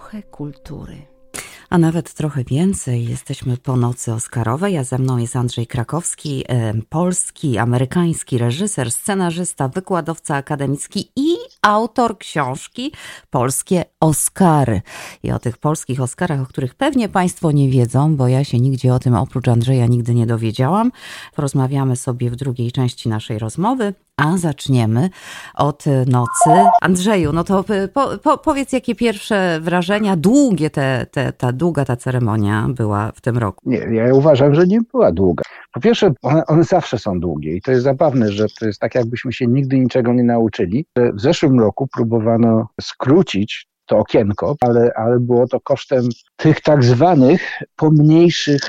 trochę 0.00 0.22
kultury. 0.22 0.96
A 1.70 1.78
nawet 1.78 2.14
trochę 2.14 2.44
więcej. 2.44 3.08
Jesteśmy 3.08 3.56
po 3.56 3.76
nocy 3.76 4.12
Oscarowej, 4.12 4.78
a 4.78 4.84
ze 4.84 4.98
mną 4.98 5.18
jest 5.18 5.36
Andrzej 5.36 5.66
Krakowski, 5.66 6.44
polski, 6.88 7.58
amerykański 7.58 8.38
reżyser, 8.38 8.90
scenarzysta, 8.92 9.68
wykładowca 9.68 10.36
akademicki 10.36 11.12
i 11.16 11.36
autor 11.62 12.18
książki 12.18 12.92
Polskie 13.30 13.84
Oscary. 14.00 14.82
I 15.22 15.32
o 15.32 15.38
tych 15.38 15.58
polskich 15.58 16.00
Oscarach, 16.00 16.40
o 16.40 16.46
których 16.46 16.74
pewnie 16.74 17.08
Państwo 17.08 17.52
nie 17.52 17.70
wiedzą, 17.70 18.16
bo 18.16 18.28
ja 18.28 18.44
się 18.44 18.60
nigdzie 18.60 18.94
o 18.94 18.98
tym 18.98 19.14
oprócz 19.14 19.48
Andrzeja 19.48 19.86
nigdy 19.86 20.14
nie 20.14 20.26
dowiedziałam. 20.26 20.92
Porozmawiamy 21.34 21.96
sobie 21.96 22.30
w 22.30 22.36
drugiej 22.36 22.72
części 22.72 23.08
naszej 23.08 23.38
rozmowy. 23.38 23.94
A 24.20 24.38
zaczniemy 24.38 25.10
od 25.54 25.84
nocy. 26.06 26.50
Andrzeju, 26.82 27.32
no 27.32 27.44
to 27.44 27.64
po, 27.94 28.18
po, 28.18 28.38
powiedz, 28.38 28.72
jakie 28.72 28.94
pierwsze 28.94 29.60
wrażenia, 29.60 30.16
długie 30.16 30.70
te, 30.70 31.06
te, 31.10 31.32
ta 31.32 31.52
długa 31.52 31.84
ta 31.84 31.96
ceremonia 31.96 32.66
była 32.68 33.12
w 33.12 33.20
tym 33.20 33.38
roku? 33.38 33.70
Nie, 33.70 33.78
ja 33.78 34.14
uważam, 34.14 34.54
że 34.54 34.66
nie 34.66 34.80
była 34.80 35.12
długa. 35.12 35.44
Po 35.72 35.80
pierwsze, 35.80 36.12
one, 36.22 36.46
one 36.46 36.64
zawsze 36.64 36.98
są 36.98 37.20
długie 37.20 37.56
i 37.56 37.62
to 37.62 37.70
jest 37.70 37.84
zabawne, 37.84 38.32
że 38.32 38.46
to 38.60 38.66
jest 38.66 38.80
tak, 38.80 38.94
jakbyśmy 38.94 39.32
się 39.32 39.46
nigdy 39.46 39.78
niczego 39.78 40.12
nie 40.12 40.24
nauczyli. 40.24 40.86
W 40.96 41.20
zeszłym 41.20 41.60
roku 41.60 41.88
próbowano 41.92 42.68
skrócić 42.80 43.66
to 43.86 43.98
okienko, 43.98 44.56
ale, 44.60 44.92
ale 44.96 45.20
było 45.20 45.46
to 45.48 45.60
kosztem 45.60 46.08
tych 46.36 46.60
tak 46.60 46.84
zwanych 46.84 47.58
pomniejszych 47.76 48.60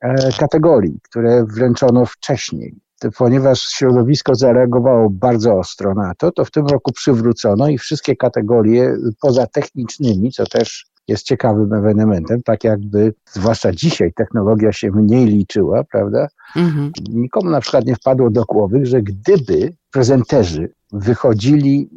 e, 0.00 0.32
kategorii, 0.38 0.98
które 1.02 1.44
wręczono 1.44 2.06
wcześniej 2.06 2.74
ponieważ 3.18 3.60
środowisko 3.60 4.34
zareagowało 4.34 5.10
bardzo 5.10 5.58
ostro 5.58 5.94
na 5.94 6.14
to, 6.14 6.32
to 6.32 6.44
w 6.44 6.50
tym 6.50 6.66
roku 6.66 6.92
przywrócono 6.92 7.68
i 7.68 7.78
wszystkie 7.78 8.16
kategorie 8.16 8.96
poza 9.20 9.46
technicznymi, 9.46 10.32
co 10.32 10.46
też 10.46 10.90
jest 11.08 11.26
ciekawym 11.26 11.72
ewenementem, 11.72 12.42
tak 12.42 12.64
jakby, 12.64 13.14
zwłaszcza 13.32 13.72
dzisiaj, 13.72 14.12
technologia 14.12 14.72
się 14.72 14.90
mniej 14.90 15.26
liczyła, 15.26 15.84
prawda? 15.84 16.28
Mhm. 16.56 16.92
Nikomu 17.08 17.50
na 17.50 17.60
przykład 17.60 17.86
nie 17.86 17.96
wpadło 17.96 18.30
do 18.30 18.44
głowy, 18.44 18.86
że 18.86 19.02
gdyby 19.02 19.72
prezenterzy 19.90 20.72
wychodzili 20.92 21.90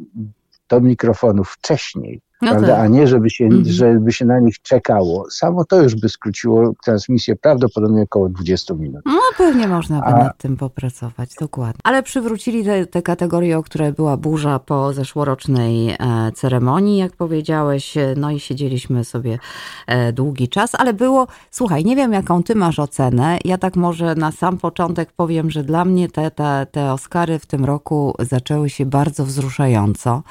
do 0.68 0.80
mikrofonu 0.80 1.44
wcześniej, 1.44 2.20
no 2.42 2.50
prawda? 2.50 2.68
Tak. 2.68 2.78
A 2.78 2.86
nie, 2.86 3.06
żeby 3.06 3.30
się, 3.30 3.44
mhm. 3.44 3.64
żeby 3.64 4.12
się 4.12 4.24
na 4.24 4.40
nich 4.40 4.62
czekało. 4.62 5.30
Samo 5.30 5.64
to 5.64 5.82
już 5.82 5.94
by 5.94 6.08
skróciło 6.08 6.72
transmisję 6.84 7.36
prawdopodobnie 7.36 8.02
około 8.02 8.28
20 8.28 8.74
minut. 8.74 9.02
No 9.06 9.20
pewnie 9.38 9.68
można 9.68 10.00
by 10.00 10.06
A... 10.06 10.24
nad 10.24 10.38
tym 10.38 10.56
popracować, 10.56 11.34
dokładnie. 11.40 11.80
Ale 11.84 12.02
przywrócili 12.02 12.64
te, 12.64 12.86
te 12.86 13.02
kategorie, 13.02 13.58
o 13.58 13.62
które 13.62 13.92
była 13.92 14.16
burza 14.16 14.58
po 14.58 14.92
zeszłorocznej 14.92 15.90
e, 15.90 15.96
ceremonii, 16.34 16.98
jak 16.98 17.12
powiedziałeś, 17.12 17.94
no 18.16 18.30
i 18.30 18.40
siedzieliśmy 18.40 19.04
sobie 19.04 19.38
e, 19.86 20.12
długi 20.12 20.48
czas, 20.48 20.74
ale 20.74 20.92
było, 20.92 21.26
słuchaj, 21.50 21.84
nie 21.84 21.96
wiem 21.96 22.12
jaką 22.12 22.42
ty 22.42 22.54
masz 22.54 22.78
ocenę, 22.78 23.38
ja 23.44 23.58
tak 23.58 23.76
może 23.76 24.14
na 24.14 24.32
sam 24.32 24.58
początek 24.58 25.12
powiem, 25.12 25.50
że 25.50 25.64
dla 25.64 25.84
mnie 25.84 26.08
te, 26.08 26.30
te, 26.30 26.66
te 26.70 26.92
Oscary 26.92 27.38
w 27.38 27.46
tym 27.46 27.64
roku 27.64 28.14
zaczęły 28.18 28.70
się 28.70 28.86
bardzo 28.86 29.24
wzruszająco. 29.24 30.22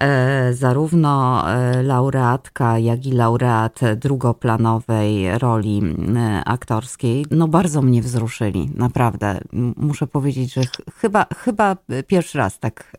E, 0.00 0.52
zarówno 0.52 1.35
e, 1.44 1.82
laureatka, 1.82 2.78
jak 2.78 3.06
i 3.06 3.12
laureat 3.12 3.80
drugoplanowej 3.96 5.38
roli 5.38 5.82
e, 6.16 6.44
aktorskiej, 6.44 7.26
no 7.30 7.48
bardzo 7.48 7.82
mnie 7.82 8.02
wzruszyli, 8.02 8.70
naprawdę. 8.74 9.40
Muszę 9.76 10.06
powiedzieć, 10.06 10.54
że 10.54 10.60
chyba, 11.00 11.26
chyba 11.36 11.76
pierwszy 12.06 12.38
raz 12.38 12.58
tak 12.58 12.96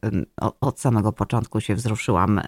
od 0.62 0.80
samego 0.80 1.12
początku 1.12 1.62
się 1.62 1.76
wzruszyłam. 1.76 2.42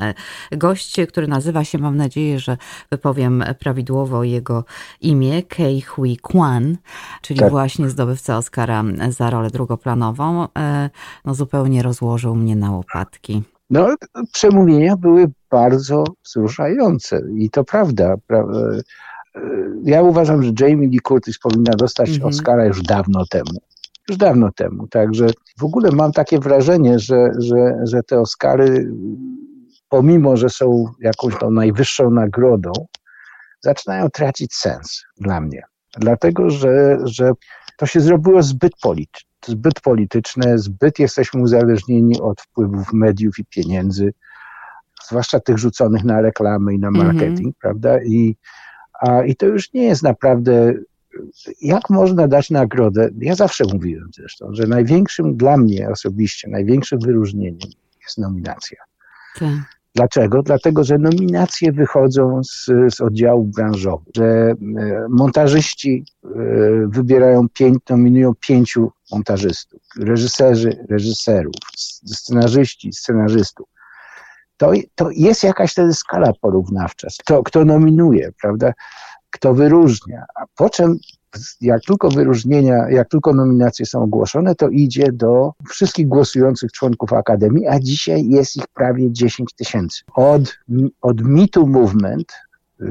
Gość, 0.51 0.97
który 1.09 1.27
nazywa 1.27 1.63
się, 1.63 1.77
mam 1.77 1.97
nadzieję, 1.97 2.39
że 2.39 2.57
wypowiem 2.91 3.43
prawidłowo 3.59 4.23
jego 4.23 4.63
imię, 5.01 5.43
Kei 5.43 5.81
Hui 5.81 6.17
Kwan, 6.17 6.77
czyli 7.21 7.39
tak. 7.39 7.49
właśnie 7.49 7.89
zdobywca 7.89 8.37
Oscara 8.37 8.83
za 9.09 9.29
rolę 9.29 9.49
drugoplanową, 9.49 10.47
no 11.25 11.33
zupełnie 11.33 11.83
rozłożył 11.83 12.35
mnie 12.35 12.55
na 12.55 12.71
łopatki. 12.71 13.43
No, 13.69 13.95
przemówienia 14.31 14.97
były 14.97 15.27
bardzo 15.51 16.03
wzruszające 16.25 17.21
i 17.37 17.49
to 17.49 17.63
prawda. 17.63 18.15
Ja 19.83 20.01
uważam, 20.01 20.43
że 20.43 20.51
Jamie 20.59 20.87
Lee 20.87 20.99
Curtis 20.99 21.39
powinna 21.39 21.73
dostać 21.73 22.09
mhm. 22.09 22.29
Oscara 22.29 22.65
już 22.65 22.81
dawno 22.81 23.25
temu. 23.25 23.59
Już 24.09 24.17
dawno 24.17 24.51
temu. 24.51 24.87
Także 24.87 25.27
w 25.59 25.63
ogóle 25.63 25.91
mam 25.91 26.11
takie 26.11 26.39
wrażenie, 26.39 26.99
że, 26.99 27.31
że, 27.37 27.75
że 27.83 28.03
te 28.03 28.19
Oscary, 28.19 28.91
pomimo, 29.89 30.37
że 30.37 30.49
są 30.49 30.85
jakąś 30.99 31.39
tą 31.39 31.51
najwyższą 31.51 32.11
nagrodą, 32.11 32.71
zaczynają 33.61 34.09
tracić 34.09 34.53
sens 34.53 35.03
dla 35.17 35.41
mnie. 35.41 35.63
Dlatego, 35.97 36.49
że, 36.49 36.97
że 37.03 37.31
to 37.77 37.85
się 37.85 38.01
zrobiło 38.01 38.43
zbyt 38.43 38.73
polityczne 38.81 39.28
zbyt 39.45 39.81
polityczne, 39.81 40.57
zbyt 40.57 40.99
jesteśmy 40.99 41.41
uzależnieni 41.41 42.21
od 42.21 42.41
wpływów 42.41 42.93
mediów 42.93 43.39
i 43.39 43.45
pieniędzy, 43.45 44.13
zwłaszcza 45.09 45.39
tych 45.39 45.57
rzuconych 45.57 46.03
na 46.03 46.21
reklamy 46.21 46.73
i 46.73 46.79
na 46.79 46.87
mhm. 46.87 47.05
marketing, 47.05 47.39
mm 47.39 47.51
-hmm. 47.51 47.61
prawda? 47.61 48.03
I, 48.03 48.35
a, 49.01 49.23
I 49.23 49.35
to 49.35 49.45
już 49.45 49.73
nie 49.73 49.83
jest 49.83 50.03
naprawdę. 50.03 50.73
Jak 51.61 51.89
można 51.89 52.27
dać 52.27 52.49
nagrodę? 52.49 53.09
Ja 53.17 53.35
zawsze 53.35 53.63
mówiłem 53.73 54.09
zresztą, 54.15 54.47
że 54.51 54.67
największym 54.67 55.37
dla 55.37 55.57
mnie 55.57 55.89
osobiście, 55.89 56.49
największym 56.49 56.99
wyróżnieniem 56.99 57.69
jest 58.05 58.17
nominacja. 58.17 58.77
Tak. 59.39 59.79
Dlaczego? 59.95 60.43
Dlatego, 60.43 60.83
że 60.83 60.97
nominacje 60.97 61.71
wychodzą 61.71 62.41
z, 62.43 62.65
z 62.95 63.01
oddziałów 63.01 63.51
branżowych, 63.51 64.07
że 64.15 64.25
e, 64.25 64.55
montażyści 65.09 66.05
e, 66.23 66.29
wybierają 66.87 67.49
pięć, 67.53 67.77
nominują 67.89 68.33
pięciu 68.39 68.91
montażystów, 69.11 69.81
reżyserzy, 69.99 70.85
reżyserów, 70.89 71.55
scenarzyści, 72.05 72.93
scenarzystów. 72.93 73.67
To, 74.57 74.71
to 74.95 75.09
jest 75.11 75.43
jakaś 75.43 75.71
wtedy 75.71 75.93
skala 75.93 76.33
porównawcza. 76.41 77.07
Kto, 77.19 77.43
kto 77.43 77.65
nominuje, 77.65 78.31
prawda? 78.41 78.73
Kto 79.29 79.53
wyróżnia, 79.53 80.25
a 80.35 80.45
po 80.55 80.69
czym 80.69 80.99
jak 81.61 81.81
tylko 81.81 82.09
wyróżnienia, 82.09 82.89
jak 82.89 83.09
tylko 83.09 83.33
nominacje 83.33 83.85
są 83.85 84.03
ogłoszone, 84.03 84.55
to 84.55 84.69
idzie 84.69 85.11
do 85.11 85.53
wszystkich 85.69 86.07
głosujących 86.07 86.71
członków 86.71 87.13
Akademii, 87.13 87.67
a 87.67 87.79
dzisiaj 87.79 88.27
jest 88.29 88.57
ich 88.57 88.67
prawie 88.67 89.11
10 89.11 89.53
tysięcy. 89.53 90.03
Od, 90.13 90.57
od 91.01 91.21
MeToo 91.21 91.67
Movement, 91.67 92.33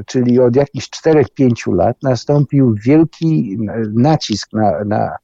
czyli 0.05 0.39
od 0.39 0.55
jakichś 0.55 0.89
4-5 0.89 1.75
lat, 1.75 1.97
nastąpił 2.03 2.75
wielki 2.85 3.57
nacisk 3.93 4.53
na, 4.53 4.83
na, 4.85 5.15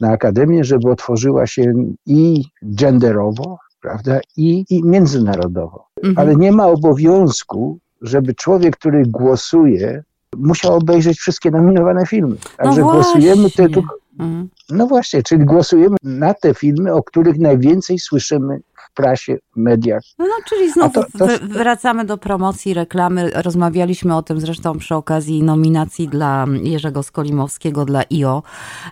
na 0.00 0.10
Akademię, 0.10 0.64
żeby 0.64 0.90
otworzyła 0.90 1.46
się 1.46 1.72
i 2.06 2.44
genderowo, 2.62 3.58
prawda, 3.80 4.20
i, 4.36 4.64
i 4.70 4.84
międzynarodowo. 4.84 5.86
Mhm. 5.96 6.18
Ale 6.18 6.36
nie 6.36 6.52
ma 6.52 6.66
obowiązku, 6.66 7.78
żeby 8.02 8.34
człowiek, 8.34 8.76
który 8.76 9.02
głosuje, 9.06 10.02
musiał 10.36 10.74
obejrzeć 10.74 11.18
wszystkie 11.18 11.50
nominowane 11.50 12.06
filmy. 12.06 12.36
Także 12.56 12.80
no 12.80 12.92
głosujemy 12.92 13.50
te, 13.50 13.68
tylko. 13.68 13.94
Mhm. 14.18 14.48
No 14.70 14.86
właśnie, 14.86 15.22
czyli 15.22 15.44
głosujemy 15.44 15.96
na 16.02 16.34
te 16.34 16.54
filmy, 16.54 16.94
o 16.94 17.02
których 17.02 17.38
najwięcej 17.38 17.98
słyszymy 17.98 18.60
prasie, 18.94 19.38
mediach. 19.56 20.02
No, 20.18 20.26
no 20.26 20.34
czyli 20.48 20.72
znowu 20.72 20.92
to, 20.92 21.04
to... 21.18 21.26
wracamy 21.42 22.04
do 22.04 22.18
promocji, 22.18 22.74
reklamy. 22.74 23.30
Rozmawialiśmy 23.34 24.16
o 24.16 24.22
tym 24.22 24.40
zresztą 24.40 24.78
przy 24.78 24.94
okazji 24.94 25.42
nominacji 25.42 26.08
dla 26.08 26.46
Jerzego 26.62 27.02
Skolimowskiego 27.02 27.84
dla 27.84 28.02
IO. 28.10 28.42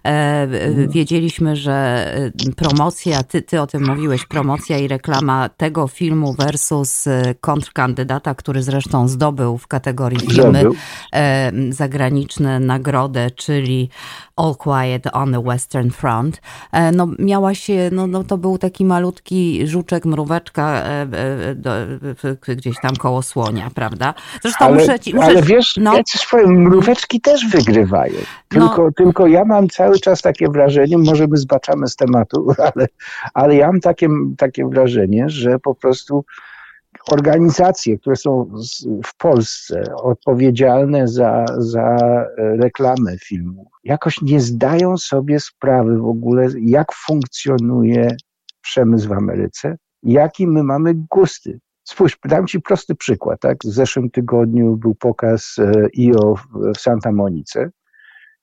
E, 0.05 0.09
mhm. 0.43 0.89
wiedzieliśmy, 0.89 1.57
że 1.57 1.73
e, 2.47 2.53
promocja, 2.57 3.23
ty, 3.23 3.43
ty 3.43 3.61
o 3.61 3.67
tym 3.67 3.87
mówiłeś, 3.87 4.27
promocja 4.27 4.78
i 4.78 4.89
reklama 4.89 5.48
tego 5.48 5.89
filmu 5.89 6.33
versus 6.33 7.07
e, 7.07 7.34
kontrkandydata, 7.41 8.34
który 8.34 8.63
zresztą 8.63 9.09
zdobył 9.09 9.59
w 9.59 9.66
kategorii 9.66 10.21
filmy 10.21 10.65
zagraniczne 11.71 12.60
nagrodę, 12.60 13.31
czyli 13.31 13.89
All 14.37 14.54
Quiet 14.57 15.07
on 15.13 15.33
the 15.33 15.42
Western 15.42 15.91
Front. 15.91 16.41
No 16.92 17.09
miała 17.19 17.54
się, 17.54 17.91
no, 17.92 18.07
no 18.07 18.25
to 18.25 18.39
był 18.39 18.59
taki 18.59 18.84
malutki 18.84 19.66
żuczek, 19.86 20.04
mróweczka 20.04 20.83
e, 20.83 21.06
e, 22.48 22.56
gdzieś 22.56 22.77
tam 22.83 22.97
koło 22.97 23.22
słonia, 23.22 23.71
prawda? 23.74 24.15
Zresztą 24.42 24.65
ale, 24.65 24.74
muszę 24.74 25.00
ci... 25.00 25.15
Muszę, 25.15 25.27
ale 25.27 25.42
wiesz, 25.42 25.74
no. 25.77 25.97
ja 25.97 26.04
ci 26.04 26.18
powiem, 26.30 26.62
mróweczki 26.62 27.21
też 27.21 27.48
wygrywają. 27.48 28.15
Tylko, 28.48 28.83
no. 28.84 28.91
tylko 28.97 29.27
ja 29.27 29.44
mam 29.44 29.68
cały 29.68 29.98
czas 29.98 30.22
takie 30.22 30.48
wrażenie, 30.48 30.98
może 30.98 31.27
my 31.27 31.36
zbaczamy 31.36 31.86
z 31.86 31.97
tematu, 31.97 32.47
ale, 32.74 32.86
ale 33.34 33.56
ja 33.56 33.66
mam 33.66 33.80
takie, 33.80 34.09
takie 34.38 34.68
wrażenie, 34.68 35.28
że 35.28 35.59
po 35.59 35.74
prostu 35.74 36.24
organizacje, 37.10 37.98
które 37.98 38.16
są 38.16 38.50
w 39.04 39.16
Polsce 39.16 39.82
odpowiedzialne 40.03 41.09
za, 41.09 41.44
za 41.59 41.97
reklamę 42.36 43.18
filmu, 43.18 43.71
jakoś 43.84 44.22
nie 44.22 44.41
zdają 44.41 44.98
sobie 44.98 45.41
sprawy 45.41 45.98
w 45.98 46.06
ogóle, 46.06 46.48
jak 46.60 46.92
funkcjonuje 46.92 48.16
przemysł 48.66 49.09
w 49.09 49.13
Ameryce, 49.13 49.77
jakie 50.03 50.47
my 50.47 50.63
mamy 50.63 50.95
gusty. 50.95 51.60
Spójrz, 51.84 52.18
dam 52.24 52.47
Ci 52.47 52.60
prosty 52.60 52.95
przykład. 52.95 53.41
Tak? 53.41 53.59
W 53.65 53.72
zeszłym 53.72 54.10
tygodniu 54.10 54.77
był 54.77 54.95
pokaz 54.95 55.57
IO 55.98 56.34
w 56.74 56.78
Santa 56.78 57.13
Monice 57.13 57.71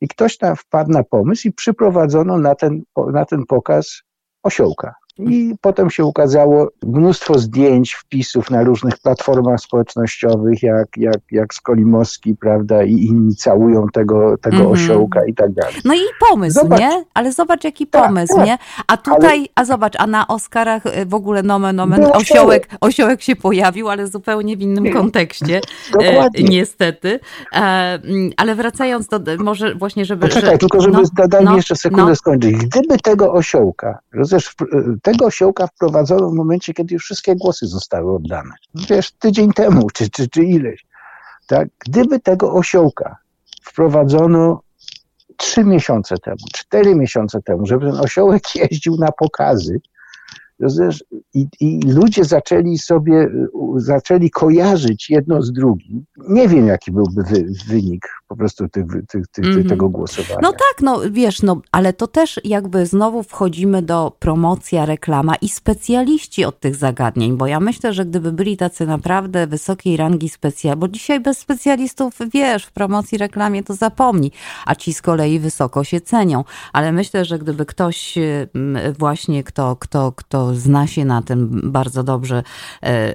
i 0.02 0.08
ktoś 0.08 0.38
tam 0.38 0.56
wpadł 0.56 0.92
na 0.92 1.04
pomysł 1.04 1.48
i 1.48 1.52
przyprowadzono 1.52 2.38
na 2.38 2.56
ten, 2.56 2.81
na 3.12 3.25
ten 3.25 3.46
pokaz 3.46 4.02
osiołka. 4.44 4.94
I 5.19 5.56
potem 5.62 5.89
się 5.89 6.06
ukazało 6.06 6.69
mnóstwo 6.83 7.39
zdjęć, 7.39 7.94
wpisów 7.94 8.50
na 8.51 8.63
różnych 8.63 8.98
platformach 8.98 9.60
społecznościowych, 9.60 10.63
jak, 10.63 10.88
jak, 10.98 11.19
jak 11.31 11.54
Skolimowski, 11.54 12.36
prawda, 12.36 12.83
i 12.83 12.94
inni 12.94 13.36
całują 13.36 13.88
tego, 13.94 14.38
tego 14.38 14.57
mm 14.57 14.68
-hmm. 14.68 14.74
osiołka 14.74 15.25
i 15.25 15.33
tak 15.33 15.51
dalej. 15.51 15.74
No 15.86 15.94
i 15.94 16.00
pomysł, 16.30 16.60
zobacz, 16.60 16.80
nie? 16.80 17.06
Ale 17.13 17.31
zobacz, 17.31 17.63
jaki 17.63 17.88
tak, 17.88 18.07
pomysł, 18.07 18.36
tak, 18.36 18.45
nie? 18.45 18.57
A 18.88 18.98
tutaj, 18.98 19.39
ale... 19.39 19.48
a 19.56 19.65
zobacz, 19.65 19.94
a 20.00 20.07
na 20.07 20.27
Oscarach 20.27 20.86
y, 20.86 21.06
w 21.06 21.13
ogóle 21.13 21.44
nomen 21.44 21.75
nomen 21.75 22.06
osiołek, 22.13 22.69
osiołek 22.81 23.21
się 23.21 23.36
pojawił, 23.36 23.89
ale 23.89 24.07
zupełnie 24.07 24.57
w 24.57 24.62
innym 24.62 24.94
kontekście, 24.94 25.62
e, 26.01 26.30
niestety. 26.44 27.19
E, 27.54 27.57
mm, 27.57 28.31
ale 28.38 28.56
wracając 28.56 29.07
do, 29.07 29.19
może 29.39 29.75
właśnie, 29.75 30.06
żeby... 30.06 30.27
Poczekaj, 30.27 30.51
że, 30.51 30.57
tylko 30.57 30.81
żeby, 30.81 30.98
no, 31.18 31.27
daj 31.27 31.44
no, 31.44 31.51
mi 31.51 31.57
jeszcze 31.57 31.75
sekundę 31.75 32.06
no. 32.06 32.15
skończyć. 32.15 32.56
Gdyby 32.57 32.98
tego 32.98 33.33
osiołka, 33.33 34.00
rozumiesz, 34.13 34.56
tego 35.04 35.26
osiołka 35.26 35.68
wprowadzono 35.68 36.30
w 36.30 36.34
momencie, 36.34 36.74
kiedy 36.74 36.94
już 36.94 37.04
wszystkie 37.04 37.36
głosy 37.36 37.68
zostały 37.68 38.16
oddane. 38.16 38.52
Wiesz, 38.76 39.12
tydzień 39.12 39.54
temu, 39.54 39.90
czy, 39.94 40.10
czy, 40.10 40.30
czy 40.30 40.44
ileś. 40.44 40.86
Tak? 41.48 41.68
Gdyby 41.80 42.20
tego 42.20 42.54
osiołka 42.54 43.18
wprowadzono 43.64 44.62
trzy 45.38 45.64
miesiące 45.64 46.18
temu, 46.18 46.38
cztery 46.54 46.96
miesiące 46.96 47.42
temu, 47.42 47.66
żeby 47.66 47.92
ten 47.92 48.00
osiołek 48.00 48.44
jeździł 48.72 48.96
na 48.98 49.12
pokazy, 49.12 49.82
i, 51.33 51.48
I, 51.60 51.80
ludzie 51.92 52.24
zaczęli 52.24 52.77
sobie, 52.77 53.30
zaczęli 53.75 54.30
kojarzyć 54.30 55.10
jedno 55.10 55.42
z 55.42 55.51
drugim. 55.51 56.06
Nie 56.30 56.48
wiem, 56.48 56.68
jaki 56.68 56.92
byłby 56.92 57.24
wy, 57.24 57.45
wynik 57.68 58.07
po 58.27 58.36
prostu 58.36 58.69
tych, 58.69 58.86
tych, 59.10 59.27
tych, 59.27 59.45
mm 59.45 59.63
-hmm. 59.63 59.69
tego 59.69 59.89
głosowania. 59.89 60.39
No 60.42 60.51
tak, 60.51 60.75
no 60.81 61.01
wiesz, 61.12 61.42
no, 61.42 61.62
ale 61.71 61.94
to 61.94 62.07
też 62.07 62.39
jakby 62.44 62.86
znowu 62.86 63.24
wchodzimy 63.24 63.81
do 63.81 64.15
promocja, 64.19 64.86
reklama 64.86 65.36
i 65.36 65.50
specjaliści 65.50 66.45
od 66.45 66.60
tych 66.60 66.75
zagadnień, 66.75 67.38
bo 67.38 67.48
ja 67.48 67.60
myślę, 67.60 67.94
że 67.94 68.06
gdyby 68.06 68.31
byli 68.31 68.57
tacy 68.57 68.86
naprawdę 68.86 69.48
wysokiej 69.48 69.98
rangi 69.98 70.30
specjaliści, 70.30 70.80
bo 70.80 70.88
dzisiaj 70.88 71.19
bez 71.19 71.38
specjalistów, 71.38 72.13
wiesz, 72.33 72.65
w 72.65 72.71
promocji, 72.71 73.18
reklamie 73.18 73.63
to 73.63 73.74
zapomni, 73.74 74.31
a 74.65 74.75
ci 74.75 74.94
z 74.94 75.01
kolei 75.01 75.39
wysoko 75.39 75.83
się 75.83 76.01
cenią, 76.01 76.44
ale 76.74 76.92
myślę, 76.92 77.25
że 77.25 77.39
gdyby 77.39 77.65
ktoś 77.65 78.18
mm, 78.18 78.94
właśnie, 78.94 79.44
kto, 79.44 79.75
kto, 79.75 80.12
kto 80.12 80.53
zna 80.56 80.88
się 80.88 81.06
na 81.06 81.22
tym 81.22 81.62
bardzo 81.64 82.04
dobrze, 82.04 82.44
e, 82.84 83.14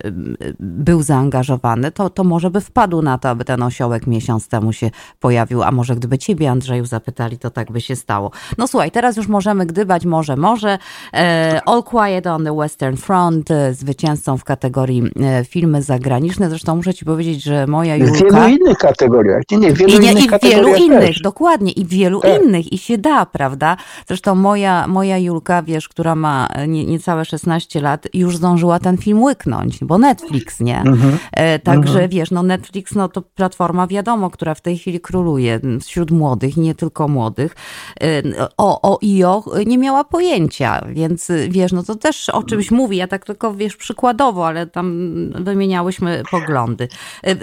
był 0.60 1.02
zaangażowany, 1.02 1.90
to, 1.90 2.10
to 2.10 2.24
może 2.24 2.50
by 2.50 2.60
wpadł 2.60 3.02
na 3.02 3.18
to, 3.18 3.28
aby 3.28 3.44
ten 3.44 3.62
osiołek 3.62 4.06
miesiąc 4.06 4.48
temu 4.48 4.72
się 4.72 4.90
pojawił, 5.20 5.62
a 5.62 5.70
może 5.70 5.96
gdyby 5.96 6.18
ciebie, 6.18 6.50
Andrzeju, 6.50 6.86
zapytali, 6.86 7.38
to 7.38 7.50
tak 7.50 7.72
by 7.72 7.80
się 7.80 7.96
stało. 7.96 8.30
No 8.58 8.68
słuchaj, 8.68 8.90
teraz 8.90 9.16
już 9.16 9.28
możemy 9.28 9.66
gdybać, 9.66 10.04
może, 10.04 10.36
może. 10.36 10.78
E, 11.14 11.60
All 11.66 11.82
Quiet 11.82 12.26
on 12.26 12.44
the 12.44 12.56
Western 12.56 12.96
Front, 12.96 13.50
e, 13.50 13.74
zwycięzcą 13.74 14.36
w 14.36 14.44
kategorii 14.44 15.02
filmy 15.44 15.82
zagraniczne. 15.82 16.50
Zresztą 16.50 16.76
muszę 16.76 16.94
ci 16.94 17.04
powiedzieć, 17.04 17.42
że 17.42 17.66
moja 17.66 17.96
Julka... 17.96 18.18
W 18.18 18.22
wielu 18.22 18.48
innych 18.48 18.78
kategoriach. 18.78 19.42
Nie, 19.50 19.58
nie, 19.58 19.72
w 19.72 19.78
wielu 19.78 19.92
I, 19.92 20.00
nie, 20.00 20.12
innych 20.12 20.24
i 20.24 20.38
w 20.38 20.42
wielu 20.42 20.74
innych, 20.74 21.22
dokładnie, 21.22 21.72
i 21.72 21.84
w 21.84 21.88
wielu 21.88 22.20
tak. 22.20 22.42
innych. 22.42 22.72
I 22.72 22.78
się 22.78 22.98
da, 22.98 23.26
prawda? 23.26 23.76
Zresztą 24.06 24.34
moja, 24.34 24.86
moja 24.86 25.18
Julka, 25.18 25.62
wiesz, 25.62 25.88
która 25.88 26.14
ma 26.14 26.48
nie, 26.68 26.84
niecałe 27.18 27.24
16 27.24 27.80
lat, 27.80 28.08
już 28.14 28.36
zdążyła 28.36 28.78
ten 28.78 28.96
film 28.96 29.22
łyknąć, 29.22 29.84
bo 29.84 29.98
Netflix, 29.98 30.60
nie? 30.60 30.80
Mhm. 30.80 31.18
E, 31.32 31.58
także 31.58 31.92
mhm. 31.92 32.10
wiesz, 32.10 32.30
no 32.30 32.42
Netflix, 32.42 32.94
no 32.94 33.08
to 33.08 33.22
platforma 33.22 33.86
wiadomo, 33.86 34.30
która 34.30 34.54
w 34.54 34.60
tej 34.60 34.78
chwili 34.78 35.00
króluje 35.00 35.60
wśród 35.80 36.10
młodych, 36.10 36.56
nie 36.56 36.74
tylko 36.74 37.08
młodych. 37.08 37.54
E, 38.02 38.22
o, 38.56 38.92
o 38.92 38.98
IO 39.02 39.44
nie 39.66 39.78
miała 39.78 40.04
pojęcia, 40.04 40.84
więc 40.88 41.28
wiesz, 41.48 41.72
no 41.72 41.82
to 41.82 41.94
też 41.94 42.28
o 42.28 42.42
czymś 42.42 42.70
mówi. 42.70 42.96
Ja 42.96 43.08
tak 43.08 43.24
tylko, 43.24 43.54
wiesz, 43.54 43.76
przykładowo, 43.76 44.46
ale 44.46 44.66
tam 44.66 45.12
wymieniałyśmy 45.44 46.22
poglądy. 46.30 46.88
E, 47.26 47.36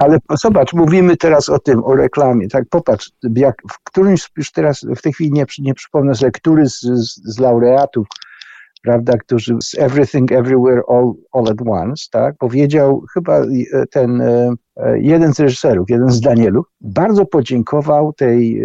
ale 0.00 0.18
zobacz, 0.30 0.72
mówimy 0.72 1.16
teraz 1.16 1.48
o 1.48 1.58
tym, 1.58 1.84
o 1.84 1.94
reklamie, 1.94 2.48
tak? 2.48 2.64
Popatrz, 2.70 3.10
jak 3.36 3.54
w 3.72 3.84
którymś, 3.84 4.28
już 4.36 4.52
teraz 4.52 4.86
w 4.96 5.02
tej 5.02 5.12
chwili 5.12 5.32
nie, 5.32 5.44
nie 5.58 5.74
przypomnę 5.74 6.14
sobie, 6.14 6.32
który 6.32 6.68
z, 6.68 6.80
z, 6.80 7.20
z 7.24 7.38
laureatów 7.38 8.06
prawda, 8.82 9.16
którzy 9.16 9.56
z 9.62 9.78
Everything 9.78 10.32
Everywhere 10.32 10.82
All, 10.88 11.12
all 11.32 11.48
at 11.48 11.58
Once, 11.66 12.06
tak, 12.10 12.36
powiedział 12.38 13.04
chyba 13.14 13.38
e, 13.40 13.46
ten 13.90 14.20
e, 14.20 14.54
e, 14.76 14.98
jeden 14.98 15.34
z 15.34 15.40
reżyserów, 15.40 15.90
jeden 15.90 16.10
z 16.10 16.20
Danielów, 16.20 16.66
bardzo 16.80 17.26
podziękował 17.26 18.12
tej, 18.12 18.62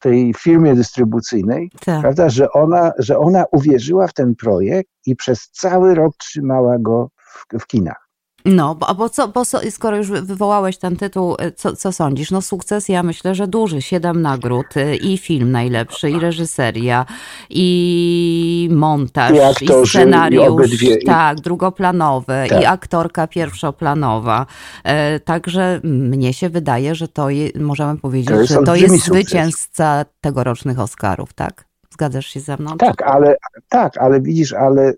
tej 0.00 0.34
firmie 0.34 0.74
dystrybucyjnej, 0.74 1.70
tak. 1.84 2.00
prawda, 2.00 2.28
że 2.28 2.52
ona, 2.52 2.92
że 2.98 3.18
ona 3.18 3.44
uwierzyła 3.52 4.06
w 4.06 4.14
ten 4.14 4.34
projekt 4.34 4.90
i 5.06 5.16
przez 5.16 5.50
cały 5.50 5.94
rok 5.94 6.16
trzymała 6.16 6.78
go 6.78 7.10
w, 7.18 7.58
w 7.60 7.66
kinach. 7.66 8.05
No, 8.46 8.74
bo, 8.74 8.94
bo, 8.94 9.08
co, 9.08 9.28
bo 9.28 9.42
skoro 9.70 9.96
już 9.96 10.10
wywołałeś 10.10 10.76
ten 10.78 10.96
tytuł, 10.96 11.34
y, 11.34 11.52
co, 11.52 11.76
co 11.76 11.92
sądzisz? 11.92 12.30
No 12.30 12.42
sukces 12.42 12.88
ja 12.88 13.02
myślę, 13.02 13.34
że 13.34 13.46
duży. 13.46 13.82
Siedem 13.82 14.22
nagród 14.22 14.76
y, 14.76 14.96
i 14.96 15.18
film 15.18 15.50
najlepszy, 15.50 16.10
i 16.10 16.18
reżyseria, 16.18 17.06
i 17.50 18.68
montaż, 18.72 19.32
i, 19.32 19.40
aktorzy, 19.40 19.82
i 19.82 19.86
scenariusz. 19.88 20.82
I 20.82 21.04
tak, 21.04 21.40
drugoplanowe, 21.40 22.46
tak. 22.48 22.62
i 22.62 22.64
aktorka 22.64 23.26
pierwszoplanowa. 23.26 24.46
E, 24.84 25.20
także 25.20 25.80
mnie 25.84 26.32
się 26.32 26.48
wydaje, 26.48 26.94
że 26.94 27.08
to 27.08 27.30
je, 27.30 27.50
możemy 27.60 27.98
powiedzieć, 27.98 28.36
to 28.36 28.46
że 28.46 28.62
to 28.62 28.76
jest 28.76 28.94
sukces. 28.94 29.12
zwycięzca 29.12 30.04
tegorocznych 30.20 30.78
Oscarów, 30.78 31.32
tak? 31.32 31.66
Zgadzasz 31.96 32.26
się 32.26 32.40
ze 32.40 32.56
mną? 32.56 32.76
Tak, 32.76 33.02
ale, 33.02 33.36
tak, 33.68 33.98
ale 33.98 34.20
widzisz, 34.20 34.52
ale 34.52 34.92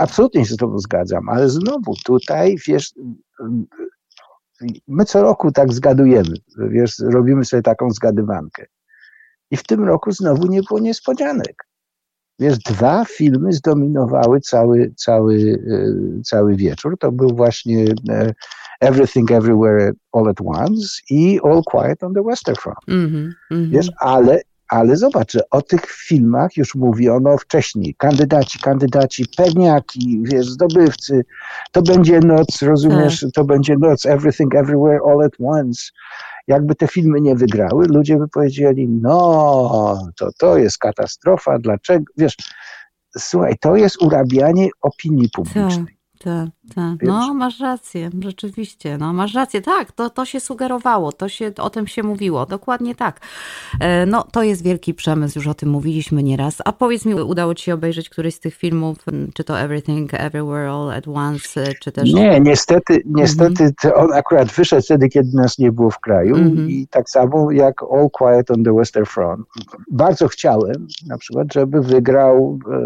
absolutnie 0.00 0.46
się 0.46 0.54
z 0.54 0.56
tobą 0.56 0.78
zgadzam, 0.78 1.28
ale 1.28 1.48
znowu 1.48 1.94
tutaj, 2.04 2.56
wiesz, 2.66 2.92
my 4.88 5.04
co 5.04 5.22
roku 5.22 5.52
tak 5.52 5.72
zgadujemy, 5.72 6.34
wiesz, 6.58 6.98
robimy 6.98 7.44
sobie 7.44 7.62
taką 7.62 7.90
zgadywankę. 7.90 8.66
I 9.50 9.56
w 9.56 9.62
tym 9.62 9.84
roku 9.84 10.12
znowu 10.12 10.46
nie 10.46 10.62
było 10.62 10.80
niespodzianek. 10.80 11.66
Wiesz, 12.38 12.58
dwa 12.58 13.04
filmy 13.04 13.52
zdominowały 13.52 14.40
cały, 14.40 14.92
cały, 14.96 15.62
e, 15.70 16.22
cały 16.22 16.56
wieczór. 16.56 16.98
To 16.98 17.12
był 17.12 17.28
właśnie 17.36 17.84
e, 18.10 18.32
Everything 18.80 19.30
Everywhere 19.30 19.92
All 20.12 20.28
at 20.28 20.40
Once 20.44 20.86
i 21.10 21.40
All 21.44 21.62
Quiet 21.64 22.02
on 22.02 22.14
the 22.14 22.22
Western 22.22 22.56
Front. 22.56 22.78
Mm 22.88 23.34
-hmm, 23.50 23.70
Wiesz, 23.70 23.88
ale 24.00 24.40
ale 24.72 24.96
zobacz, 24.96 25.32
że 25.32 25.50
o 25.50 25.62
tych 25.62 25.86
filmach 25.86 26.56
już 26.56 26.74
mówiono 26.74 27.38
wcześniej. 27.38 27.94
Kandydaci, 27.98 28.58
kandydaci, 28.58 29.24
pewniaki, 29.36 30.22
wiesz, 30.22 30.46
zdobywcy. 30.46 31.24
To 31.72 31.82
będzie 31.82 32.20
noc, 32.20 32.62
rozumiesz, 32.62 33.20
tak. 33.20 33.30
to 33.34 33.44
będzie 33.44 33.76
noc, 33.78 34.06
everything, 34.06 34.54
everywhere, 34.54 35.00
all 35.06 35.22
at 35.22 35.32
once. 35.40 35.90
Jakby 36.46 36.74
te 36.74 36.88
filmy 36.88 37.20
nie 37.20 37.36
wygrały, 37.36 37.86
ludzie 37.86 38.16
by 38.16 38.28
powiedzieli, 38.28 38.88
no, 38.88 40.08
to, 40.18 40.30
to 40.38 40.58
jest 40.58 40.78
katastrofa, 40.78 41.58
dlaczego, 41.58 42.04
wiesz, 42.16 42.36
słuchaj, 43.18 43.54
to 43.60 43.76
jest 43.76 44.02
urabianie 44.02 44.68
opinii 44.82 45.28
publicznej. 45.30 46.01
Tak. 46.24 46.48
Tak. 46.74 47.02
No, 47.02 47.34
masz 47.34 47.60
rację, 47.60 48.10
rzeczywiście. 48.20 48.98
No, 48.98 49.12
masz 49.12 49.34
rację, 49.34 49.62
tak, 49.62 49.92
to, 49.92 50.10
to 50.10 50.24
się 50.24 50.40
sugerowało, 50.40 51.12
to 51.12 51.28
się, 51.28 51.52
o 51.58 51.70
tym 51.70 51.86
się 51.86 52.02
mówiło, 52.02 52.46
dokładnie 52.46 52.94
tak. 52.94 53.20
E, 53.80 54.06
no, 54.06 54.24
to 54.32 54.42
jest 54.42 54.64
wielki 54.64 54.94
przemysł, 54.94 55.38
już 55.38 55.46
o 55.48 55.54
tym 55.54 55.68
mówiliśmy 55.68 56.22
nieraz. 56.22 56.56
A 56.64 56.72
powiedz 56.72 57.04
mi, 57.04 57.14
udało 57.14 57.54
ci 57.54 57.64
się 57.64 57.74
obejrzeć 57.74 58.08
któryś 58.08 58.34
z 58.34 58.40
tych 58.40 58.54
filmów, 58.54 58.98
czy 59.34 59.44
to 59.44 59.60
Everything, 59.60 60.14
Everywhere, 60.14 60.70
All 60.70 60.90
at 60.90 61.08
Once, 61.08 61.62
e, 61.62 61.74
czy 61.74 61.92
też... 61.92 62.12
Nie, 62.12 62.40
niestety, 62.40 63.02
niestety 63.04 63.64
mhm. 63.64 63.94
on 64.04 64.12
akurat 64.12 64.48
wyszedł 64.48 64.82
wtedy, 64.82 65.08
kiedy 65.08 65.36
nas 65.36 65.58
nie 65.58 65.72
było 65.72 65.90
w 65.90 66.00
kraju 66.00 66.36
mhm. 66.36 66.70
i 66.70 66.86
tak 66.90 67.10
samo 67.10 67.50
jak 67.50 67.82
All 67.82 68.10
Quiet 68.10 68.50
on 68.50 68.64
the 68.64 68.74
Western 68.74 69.04
Front. 69.04 69.46
Bardzo 69.90 70.28
chciałem 70.28 70.86
na 71.06 71.18
przykład, 71.18 71.52
żeby 71.52 71.82
wygrał 71.82 72.58
e, 72.72 72.78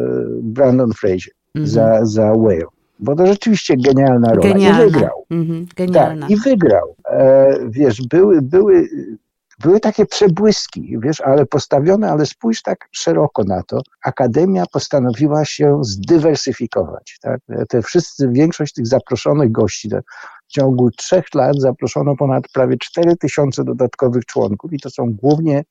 Brandon 0.42 0.92
Fraser 0.92 1.32
mhm. 1.54 1.66
za, 1.66 2.06
za 2.06 2.32
Whale 2.32 2.75
bo 2.98 3.16
to 3.16 3.26
rzeczywiście 3.26 3.76
genialna 3.76 4.28
rola. 4.28 4.48
Genialna. 4.52 4.84
I 4.84 4.90
wygrał. 4.90 5.26
Mhm, 5.30 5.66
genialna. 5.76 6.26
Tak, 6.26 6.30
I 6.30 6.36
wygrał. 6.36 6.96
E, 7.10 7.58
wiesz, 7.68 8.02
były, 8.02 8.42
były, 8.42 8.88
były 9.58 9.80
takie 9.80 10.06
przebłyski, 10.06 10.96
wiesz, 11.02 11.20
ale 11.20 11.46
postawione, 11.46 12.10
ale 12.10 12.26
spójrz 12.26 12.62
tak 12.62 12.88
szeroko 12.92 13.44
na 13.44 13.62
to. 13.62 13.80
Akademia 14.04 14.64
postanowiła 14.72 15.44
się 15.44 15.78
zdywersyfikować. 15.84 17.18
Tak? 17.22 17.40
Te 17.68 17.82
wszyscy, 17.82 18.28
większość 18.32 18.72
tych 18.72 18.86
zaproszonych 18.86 19.52
gości, 19.52 19.90
w 20.48 20.52
ciągu 20.52 20.90
trzech 20.90 21.34
lat 21.34 21.56
zaproszono 21.58 22.16
ponad 22.16 22.44
prawie 22.52 22.76
4 22.78 23.16
tysiące 23.16 23.64
dodatkowych 23.64 24.24
członków 24.26 24.72
i 24.72 24.80
to 24.80 24.90
są 24.90 25.12
głównie 25.12 25.64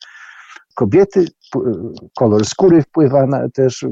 kobiety 0.75 1.25
kolor 2.15 2.45
skóry 2.45 2.81
wpływa 2.81 3.25
na 3.25 3.49
też 3.49 3.85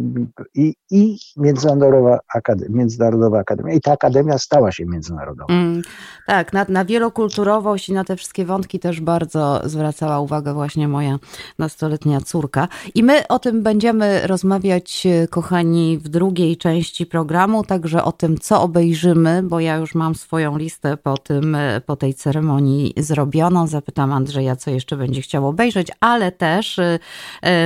i, 0.56 0.74
i 0.92 1.18
międzynarodowa, 1.38 2.20
akademia, 2.36 2.78
międzynarodowa 2.78 3.40
akademia. 3.40 3.74
I 3.74 3.82
ta 3.82 3.92
akademia 3.92 4.38
stała 4.38 4.72
się 4.72 4.86
międzynarodowa. 4.86 5.54
Mm, 5.54 5.82
tak, 6.28 6.54
na, 6.54 6.66
na 6.70 6.86
wielokulturowość 6.86 7.90
i 7.90 7.94
na 7.94 8.04
te 8.04 8.16
wszystkie 8.16 8.46
wątki 8.46 8.80
też 8.80 9.02
bardzo 9.02 9.62
zwracała 9.64 10.20
uwagę 10.20 10.54
właśnie 10.54 10.88
moja 10.88 11.20
nastoletnia 11.60 12.22
córka. 12.22 12.68
I 12.96 13.04
my 13.04 13.28
o 13.28 13.40
tym 13.40 13.64
będziemy 13.64 14.28
rozmawiać, 14.28 15.08
kochani, 15.30 15.98
w 15.98 16.10
drugiej 16.10 16.58
części 16.58 17.06
programu, 17.06 17.64
także 17.64 18.04
o 18.04 18.12
tym, 18.12 18.38
co 18.38 18.62
obejrzymy, 18.62 19.44
bo 19.44 19.60
ja 19.60 19.78
już 19.78 19.96
mam 19.96 20.16
swoją 20.16 20.58
listę 20.58 20.98
po 20.98 21.18
tym, 21.18 21.58
po 21.86 21.96
tej 21.96 22.14
ceremonii 22.14 22.94
zrobioną. 22.98 23.68
Zapytam 23.68 24.14
Andrzeja, 24.14 24.56
co 24.56 24.72
jeszcze 24.72 24.98
będzie 24.98 25.22
chciał 25.22 25.48
obejrzeć, 25.48 25.88
ale 26.00 26.32
też 26.32 26.80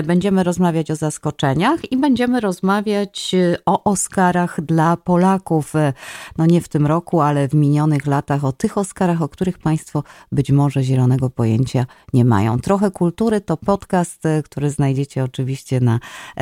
będziemy 0.03 0.43
rozmawiać 0.43 0.91
o 0.91 0.95
zaskoczeniach 0.95 1.91
i 1.91 1.97
będziemy 1.97 2.39
rozmawiać 2.39 3.35
e, 3.35 3.57
o 3.65 3.83
Oscarach 3.83 4.61
dla 4.61 4.97
Polaków. 4.97 5.75
E, 5.75 5.93
no 6.37 6.45
nie 6.45 6.61
w 6.61 6.67
tym 6.67 6.87
roku, 6.87 7.21
ale 7.21 7.47
w 7.47 7.53
minionych 7.53 8.07
latach, 8.07 8.45
o 8.45 8.51
tych 8.51 8.77
Oscarach, 8.77 9.21
o 9.21 9.29
których 9.29 9.59
Państwo 9.59 10.03
być 10.31 10.51
może 10.51 10.83
zielonego 10.83 11.29
pojęcia 11.29 11.85
nie 12.13 12.25
mają. 12.25 12.59
Trochę 12.59 12.91
kultury 12.91 13.41
to 13.41 13.57
podcast, 13.57 14.23
który 14.43 14.69
znajdziecie 14.69 15.23
oczywiście 15.23 15.79
na 15.79 15.99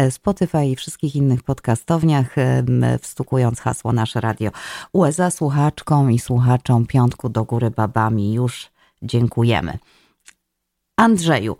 Spotify 0.09 0.65
i 0.65 0.75
wszystkich 0.75 1.15
innych 1.15 1.43
podcastowniach, 1.43 2.35
wstukując 3.01 3.59
hasło 3.59 3.93
Nasze 3.93 4.21
Radio. 4.21 4.51
USA 4.93 5.31
słuchaczkom 5.31 6.11
i 6.11 6.19
słuchaczom 6.19 6.85
Piątku 6.85 7.29
do 7.29 7.43
Góry 7.43 7.71
Babami 7.71 8.33
już 8.33 8.69
dziękujemy. 9.01 9.77
Andrzeju, 10.97 11.57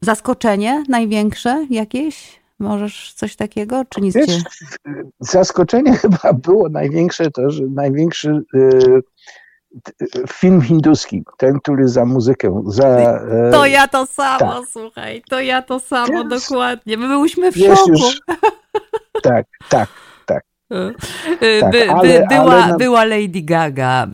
zaskoczenie 0.00 0.84
największe 0.88 1.66
jakieś? 1.70 2.42
Możesz 2.58 3.12
coś 3.12 3.36
takiego, 3.36 3.84
czy 3.88 4.00
nic 4.00 4.14
Wiesz, 4.14 4.26
cię... 4.26 4.42
Zaskoczenie 5.20 5.96
chyba 6.02 6.32
było 6.32 6.68
największe 6.68 7.30
to, 7.30 7.50
że 7.50 7.62
największy 7.62 8.42
y, 8.54 9.02
film 10.28 10.62
hinduski, 10.62 11.24
ten, 11.36 11.60
który 11.60 11.88
za 11.88 12.04
muzykę, 12.04 12.62
za... 12.66 12.88
E, 12.88 13.50
to 13.50 13.66
ja 13.66 13.88
to 13.88 14.06
samo, 14.06 14.38
tak. 14.38 14.68
słuchaj, 14.72 15.22
to 15.30 15.40
ja 15.40 15.62
to 15.62 15.80
samo, 15.80 16.24
dokładnie. 16.24 16.96
My 16.96 17.08
byłyśmy 17.08 17.52
w 17.52 17.56
szoku. 17.56 17.90
Już, 17.90 18.20
tak, 19.22 19.46
tak. 19.68 19.88
Tak, 21.60 21.70
by, 21.70 21.90
ale, 21.90 22.26
była, 22.28 22.64
ale... 22.64 22.76
była 22.76 23.04
Lady 23.04 23.42
Gaga, 23.42 24.06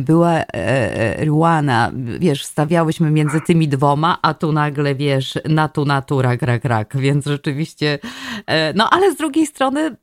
była 0.00 0.32
e, 0.32 0.44
e, 0.54 1.24
Ruana, 1.24 1.92
wiesz, 2.18 2.44
stawiałyśmy 2.44 3.10
między 3.10 3.40
tymi 3.40 3.68
dwoma, 3.68 4.18
a 4.22 4.34
tu 4.34 4.52
nagle, 4.52 4.94
wiesz, 4.94 5.38
na 5.48 5.68
tu 5.68 5.84
natura, 5.84 6.36
rak, 6.40 6.64
rak, 6.64 6.96
więc 6.96 7.26
rzeczywiście, 7.26 7.98
e, 8.46 8.72
no 8.72 8.90
ale 8.90 9.12
z 9.12 9.16
drugiej 9.16 9.46
strony 9.46 9.96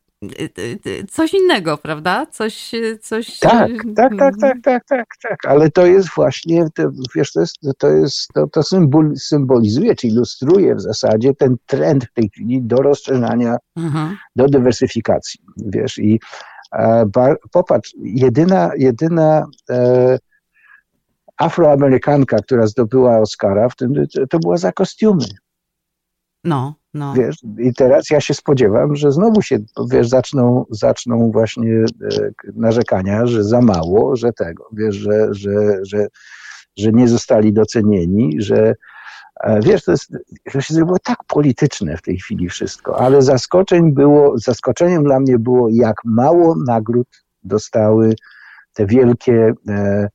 coś 1.09 1.33
innego, 1.33 1.77
prawda? 1.77 2.25
Coś, 2.25 2.71
coś... 3.01 3.39
Tak, 3.39 3.71
tak, 3.95 4.11
tak, 4.19 4.35
tak, 4.41 4.57
tak, 4.63 4.85
tak, 4.85 5.07
tak, 5.21 5.47
ale 5.47 5.69
to 5.69 5.85
jest 5.85 6.09
właśnie, 6.15 6.67
to, 6.75 6.83
wiesz, 7.15 7.31
to 7.31 7.39
jest, 7.39 7.57
to, 7.77 7.87
jest, 7.87 8.27
to, 8.33 8.47
to 8.47 8.63
symbol, 8.63 9.13
symbolizuje, 9.15 9.95
czy 9.95 10.07
ilustruje 10.07 10.75
w 10.75 10.81
zasadzie 10.81 11.33
ten 11.33 11.55
trend 11.65 12.05
w 12.05 12.13
tej 12.13 12.29
chwili 12.29 12.61
do 12.61 12.75
rozszerzania, 12.75 13.57
mhm. 13.77 14.17
do 14.35 14.47
dywersyfikacji, 14.47 15.39
wiesz, 15.57 15.97
i 15.97 16.19
e, 16.73 17.05
popatrz, 17.51 17.95
jedyna, 18.03 18.71
jedyna 18.77 19.45
e, 19.69 20.17
afroamerykanka, 21.37 22.37
która 22.37 22.67
zdobyła 22.67 23.19
Oscara, 23.19 23.69
w 23.69 23.75
tym, 23.75 23.93
to 24.29 24.39
była 24.39 24.57
za 24.57 24.71
kostiumy. 24.71 25.25
No, 26.43 26.80
no. 26.93 27.13
Wiesz, 27.13 27.35
I 27.59 27.73
teraz 27.73 28.09
ja 28.09 28.21
się 28.21 28.33
spodziewam, 28.33 28.95
że 28.95 29.11
znowu 29.11 29.41
się, 29.41 29.59
wiesz, 29.91 30.09
zaczną, 30.09 30.65
zaczną 30.69 31.31
właśnie 31.31 31.73
e, 31.73 32.31
narzekania, 32.55 33.25
że 33.25 33.43
za 33.43 33.61
mało, 33.61 34.15
że 34.15 34.33
tego, 34.33 34.69
wiesz, 34.73 34.95
że, 34.95 35.27
że, 35.31 35.51
że, 35.81 36.07
że 36.77 36.91
nie 36.91 37.07
zostali 37.07 37.53
docenieni, 37.53 38.41
że 38.41 38.75
e, 39.43 39.59
wiesz, 39.61 39.83
to, 39.83 39.91
jest, 39.91 40.17
to 40.51 40.61
się 40.61 40.73
zrobiło 40.73 40.97
tak 41.03 41.17
polityczne 41.27 41.97
w 41.97 42.01
tej 42.01 42.17
chwili 42.17 42.49
wszystko, 42.49 42.99
ale 42.99 43.21
zaskoczeń 43.21 43.93
było, 43.93 44.37
zaskoczeniem 44.37 45.03
dla 45.03 45.19
mnie 45.19 45.39
było, 45.39 45.69
jak 45.69 45.95
mało 46.05 46.55
nagród 46.67 47.07
dostały 47.43 48.15
te 48.73 48.85
wielkie 48.85 49.53
e, 49.69 50.09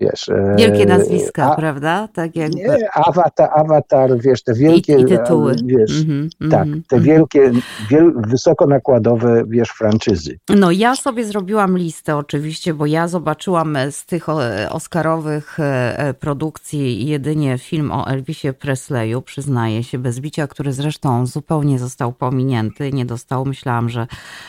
wiesz... 0.00 0.28
E, 0.28 0.54
wielkie 0.58 0.86
nazwiska, 0.86 1.52
a, 1.52 1.56
prawda? 1.56 2.08
Tak 2.12 2.36
jakby. 2.36 2.58
Nie, 2.58 2.90
awatar, 2.94 3.50
awatar, 3.54 4.18
wiesz, 4.18 4.42
te 4.42 4.54
wielkie... 4.54 4.96
I, 4.96 5.02
i 5.02 5.04
tytuły. 5.04 5.56
Wiesz, 5.64 6.02
mm 6.02 6.28
-hmm, 6.28 6.50
tak, 6.50 6.64
te 6.64 6.66
mm 6.66 6.82
-hmm. 6.90 7.00
wielkie, 7.00 7.52
wiel, 7.90 8.12
wysokonakładowe, 8.16 9.44
wiesz, 9.48 9.68
franczyzy. 9.68 10.38
No 10.48 10.70
ja 10.70 10.96
sobie 10.96 11.24
zrobiłam 11.24 11.78
listę 11.78 12.16
oczywiście, 12.16 12.74
bo 12.74 12.86
ja 12.86 13.08
zobaczyłam 13.08 13.78
z 13.90 14.06
tych 14.06 14.28
oscarowych 14.70 15.60
e, 15.60 16.14
produkcji 16.20 17.06
jedynie 17.06 17.58
film 17.58 17.92
o 17.92 18.06
Elvisie 18.06 18.52
Presleyu, 18.52 19.22
przyznaję 19.22 19.84
się, 19.84 19.98
bez 19.98 20.20
bicia, 20.20 20.46
który 20.46 20.72
zresztą 20.72 21.26
zupełnie 21.26 21.78
został 21.78 22.12
pominięty, 22.12 22.92
nie 22.92 23.04
dostał. 23.04 23.44
Myślałam, 23.44 23.88
że, 23.88 24.06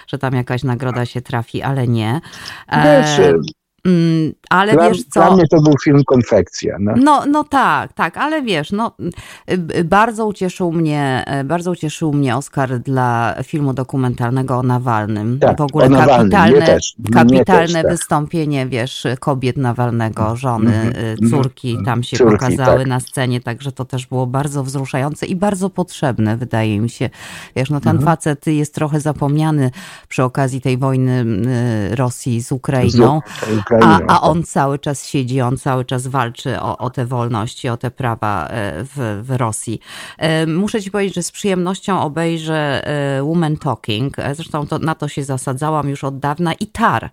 że 0.08 0.18
tam 0.18 0.34
jakaś 0.34 0.64
nagroda 0.64 1.06
się 1.06 1.22
trafi, 1.22 1.62
ale 1.62 1.88
nie. 1.88 2.22
Wiesz, 2.72 3.20
e, 3.20 3.34
Mm, 3.86 4.34
ale 4.50 4.74
dla, 4.74 4.90
wiesz 4.90 5.04
co? 5.04 5.20
Dla 5.20 5.36
mnie 5.36 5.48
to 5.48 5.62
był 5.62 5.74
film 5.84 6.04
konfekcja. 6.04 6.78
No. 6.80 6.94
no. 6.98 7.24
No, 7.28 7.44
tak, 7.44 7.94
tak, 7.94 8.18
ale 8.18 8.42
wiesz, 8.42 8.72
no, 8.72 8.92
y, 9.78 9.84
bardzo 9.84 10.28
ucieszył 10.28 10.72
mnie, 10.72 11.26
y, 11.42 11.44
bardzo 11.44 11.72
ucieszył 11.72 12.14
mnie 12.14 12.36
Oscar 12.36 12.80
dla 12.80 13.36
filmu 13.44 13.74
dokumentalnego 13.74 14.58
o 14.58 14.64
Nawalnym. 14.64 15.40
Tak, 15.40 15.58
w 15.58 15.62
ogóle 15.62 15.90
kapitalne, 15.90 16.66
też, 16.66 16.96
kapitalne 17.14 17.68
też, 17.68 17.74
tak. 17.74 17.92
wystąpienie, 17.92 18.68
wiesz, 18.68 19.08
kobiet 19.20 19.58
Nawalnego, 19.58 20.36
żony, 20.36 20.72
mm-hmm, 20.72 21.30
córki 21.30 21.78
tam 21.86 22.04
się 22.04 22.18
córki, 22.18 22.34
pokazały 22.34 22.80
tak. 22.80 22.88
na 22.88 23.00
scenie, 23.00 23.42
także 23.42 23.72
to 23.72 23.86
też 23.86 24.08
było 24.08 24.28
bardzo 24.28 24.64
wzruszające 24.64 25.26
i 25.26 25.36
bardzo 25.36 25.70
potrzebne, 25.70 26.38
wydaje 26.38 26.80
mi 26.80 26.90
się. 26.90 27.10
Wiesz, 27.56 27.70
no 27.70 27.80
ten 27.80 27.98
mm-hmm. 27.98 28.06
facet 28.06 28.48
jest 28.48 28.76
trochę 28.76 29.00
zapomniany 29.00 29.72
przy 30.08 30.24
okazji 30.24 30.62
tej 30.62 30.78
wojny 30.78 31.26
Rosji 31.92 32.42
z 32.42 32.52
Ukrainą. 32.52 33.22
Z 33.70 33.71
a, 33.82 34.00
a 34.08 34.22
on 34.22 34.44
cały 34.44 34.80
czas 34.80 35.06
siedzi, 35.06 35.42
on 35.42 35.58
cały 35.58 35.86
czas 35.86 36.08
walczy 36.08 36.60
o, 36.60 36.78
o 36.78 36.90
te 36.90 37.06
wolności, 37.06 37.70
o 37.70 37.78
te 37.78 37.92
prawa 37.92 38.48
e, 38.48 38.84
w, 38.84 39.22
w 39.24 39.32
Rosji. 39.32 39.80
E, 40.18 40.46
muszę 40.46 40.82
ci 40.82 40.92
powiedzieć, 40.92 41.16
że 41.16 41.24
z 41.24 41.32
przyjemnością 41.32 42.02
obejrzę 42.02 42.88
e, 42.88 43.24
Woman 43.24 43.58
Talking. 43.58 44.18
Zresztą 44.34 44.68
to, 44.68 44.80
na 44.80 44.96
to 44.96 45.08
się 45.08 45.24
zasadzałam 45.24 45.90
już 45.90 46.04
od 46.04 46.20
dawna. 46.20 46.54
I 46.54 46.68
Tar. 46.68 47.10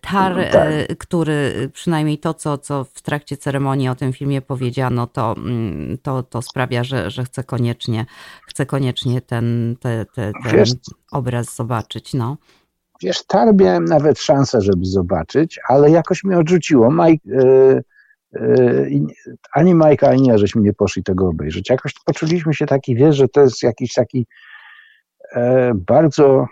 Tar, 0.00 0.36
no 0.36 0.42
tak. 0.52 0.98
który 0.98 1.70
przynajmniej 1.72 2.18
to, 2.18 2.34
co, 2.34 2.58
co 2.58 2.84
w 2.84 3.02
trakcie 3.02 3.36
ceremonii 3.36 3.88
o 3.88 3.94
tym 3.94 4.12
filmie 4.12 4.42
powiedziano, 4.42 5.06
to, 5.06 5.34
mm, 5.36 5.98
to, 6.02 6.22
to 6.22 6.42
sprawia, 6.42 6.84
że, 6.84 7.10
że 7.10 7.24
chcę 7.24 7.44
koniecznie, 7.44 8.06
chcę 8.46 8.66
koniecznie 8.66 9.20
ten, 9.20 9.76
te, 9.80 10.04
te, 10.04 10.32
ten 10.44 10.64
obraz 11.10 11.56
zobaczyć. 11.56 12.14
No. 12.14 12.36
Wiesz, 13.02 13.26
tar 13.26 13.54
miałem 13.54 13.84
nawet 13.84 14.18
szansę, 14.18 14.60
żeby 14.60 14.84
zobaczyć, 14.84 15.60
ale 15.68 15.90
jakoś 15.90 16.24
mnie 16.24 16.38
odrzuciło. 16.38 16.90
Mike, 16.92 17.28
yy, 17.30 17.82
yy, 18.32 19.00
ani 19.52 19.74
Majka, 19.74 20.08
ani 20.08 20.26
ja 20.26 20.38
żeśmy 20.38 20.62
nie 20.62 20.72
poszli 20.72 21.02
tego 21.02 21.28
obejrzeć. 21.28 21.70
Jakoś 21.70 21.92
poczuliśmy 22.04 22.54
się 22.54 22.66
taki, 22.66 22.94
wiesz, 22.94 23.16
że 23.16 23.28
to 23.28 23.40
jest 23.40 23.62
jakiś 23.62 23.92
taki 23.92 24.26
e, 25.34 25.72
bardzo 25.74 26.46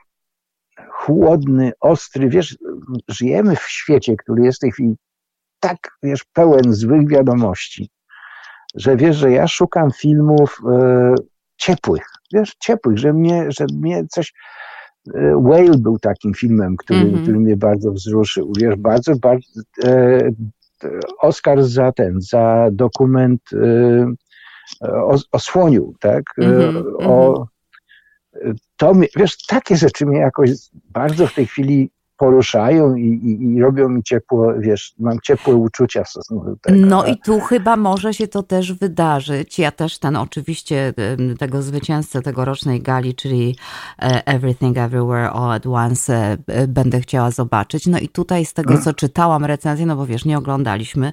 chłodny, 0.90 1.72
ostry, 1.80 2.28
wiesz, 2.28 2.58
żyjemy 3.08 3.56
w 3.56 3.62
świecie, 3.62 4.16
który 4.16 4.44
jest 4.44 4.58
w 4.58 4.60
tej 4.60 4.72
chwili 4.72 4.96
tak, 5.60 5.78
wiesz, 6.02 6.24
pełen 6.32 6.72
złych 6.72 7.08
wiadomości, 7.08 7.90
że 8.74 8.96
wiesz, 8.96 9.16
że 9.16 9.32
ja 9.32 9.48
szukam 9.48 9.90
filmów 9.90 10.60
e, 10.72 11.14
ciepłych, 11.56 12.06
wiesz, 12.32 12.54
ciepłych, 12.60 12.98
że 12.98 13.12
mnie, 13.12 13.46
że 13.48 13.66
mnie 13.74 14.06
coś, 14.10 14.32
Whale 15.44 15.78
był 15.78 15.98
takim 15.98 16.34
filmem, 16.34 16.76
który, 16.76 17.00
mm 17.00 17.14
-hmm. 17.14 17.22
który 17.22 17.40
mnie 17.40 17.56
bardzo 17.56 17.92
wzruszył. 17.92 18.52
Wiesz, 18.60 18.76
bardzo, 18.76 19.16
bardzo 19.16 19.60
e, 19.84 20.30
Oscar 21.18 21.62
za 21.64 21.92
ten, 21.92 22.20
za 22.20 22.68
dokument 22.72 23.40
e, 23.52 24.14
o, 24.80 25.16
o 25.32 25.38
słoniu, 25.38 25.92
tak? 26.00 26.24
Mm 26.38 26.52
-hmm. 26.52 26.84
o, 26.98 27.46
to, 28.76 28.92
wiesz, 29.16 29.46
takie 29.46 29.76
rzeczy 29.76 30.06
mnie 30.06 30.18
jakoś 30.18 30.50
bardzo 30.72 31.26
w 31.26 31.34
tej 31.34 31.46
chwili 31.46 31.90
poruszają 32.20 32.94
i, 32.94 33.02
i, 33.02 33.42
i, 33.44 33.62
robią 33.62 33.88
mi 33.88 34.02
ciepło, 34.02 34.52
wiesz, 34.58 34.94
mam 34.98 35.20
ciepłe 35.20 35.54
uczucia 35.54 36.04
w 36.04 36.08
stosunku 36.08 36.44
do 36.44 36.56
tego. 36.56 36.86
No 36.86 37.06
i 37.06 37.16
tu 37.16 37.40
chyba 37.40 37.76
może 37.76 38.14
się 38.14 38.28
to 38.28 38.42
też 38.42 38.72
wydarzyć. 38.72 39.58
Ja 39.58 39.70
też 39.70 39.98
ten 39.98 40.16
oczywiście 40.16 40.94
tego 41.38 41.62
zwycięzcę 41.62 42.22
tegorocznej 42.22 42.80
gali, 42.80 43.14
czyli 43.14 43.56
e, 43.98 44.26
Everything 44.26 44.78
Everywhere 44.78 45.30
All 45.30 45.52
at 45.52 45.66
Once 45.66 46.14
e, 46.14 46.36
e, 46.46 46.68
będę 46.68 47.00
chciała 47.00 47.30
zobaczyć. 47.30 47.86
No 47.86 47.98
i 47.98 48.08
tutaj 48.08 48.44
z 48.44 48.52
tego, 48.52 48.68
hmm. 48.68 48.84
co 48.84 48.92
czytałam 48.92 49.44
recenzję, 49.44 49.86
no 49.86 49.96
bo 49.96 50.06
wiesz, 50.06 50.24
nie 50.24 50.38
oglądaliśmy, 50.38 51.12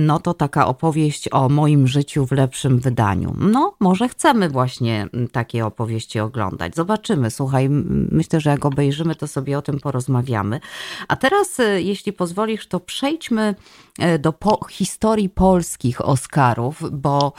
no 0.00 0.18
to 0.18 0.34
taka 0.34 0.66
opowieść 0.66 1.28
o 1.32 1.48
moim 1.48 1.86
życiu 1.86 2.26
w 2.26 2.32
lepszym 2.32 2.78
wydaniu. 2.78 3.34
No, 3.38 3.74
może 3.80 4.08
chcemy 4.08 4.48
właśnie 4.48 5.08
takie 5.32 5.66
opowieści 5.66 6.20
oglądać. 6.20 6.74
Zobaczymy. 6.74 7.30
Słuchaj, 7.30 7.68
myślę, 8.10 8.40
że 8.40 8.50
jak 8.50 8.66
obejrzymy, 8.66 9.14
to 9.14 9.26
sobie 9.26 9.58
o 9.58 9.62
tym 9.62 9.80
porozmawiamy. 9.80 10.27
A 11.08 11.16
teraz, 11.16 11.60
e, 11.60 11.82
jeśli 11.82 12.12
pozwolisz, 12.12 12.66
to 12.66 12.80
przejdźmy 12.80 13.54
e, 13.98 14.18
do 14.18 14.32
po 14.32 14.66
historii 14.70 15.28
polskich 15.28 16.00
Oscarów, 16.00 16.82
bo 16.92 17.32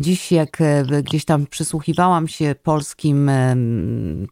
Dziś, 0.00 0.32
jak 0.32 0.60
e, 0.60 0.84
gdzieś 1.02 1.24
tam 1.24 1.46
przysłuchiwałam 1.46 2.28
się 2.28 2.54
polskim 2.62 3.30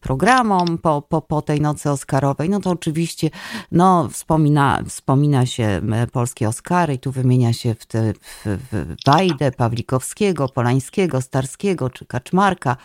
programom 0.00 0.78
po, 0.78 1.02
po, 1.02 1.23
po 1.23 1.42
tej 1.42 1.61
nocy 1.61 1.90
Oscarowej, 1.90 2.50
no 2.50 2.61
to 2.61 2.70
oczywiście 2.70 3.30
no, 3.73 4.08
wspomina, 4.08 4.82
wspomina 4.88 5.46
się 5.46 5.80
polskie 6.12 6.49
Oscary 6.49 6.94
i 6.94 6.99
tu 6.99 7.12
wymienia 7.12 7.52
się 7.52 7.75
w, 7.75 7.87
te, 7.87 8.12
w, 8.12 8.58
w 8.73 8.94
Wajdę, 9.06 9.52
Pawlikowskiego, 9.52 10.49
Polańskiego, 10.49 11.20
Starskiego, 11.20 11.90
czy 11.90 12.06
Kaczmarka, 12.06 12.76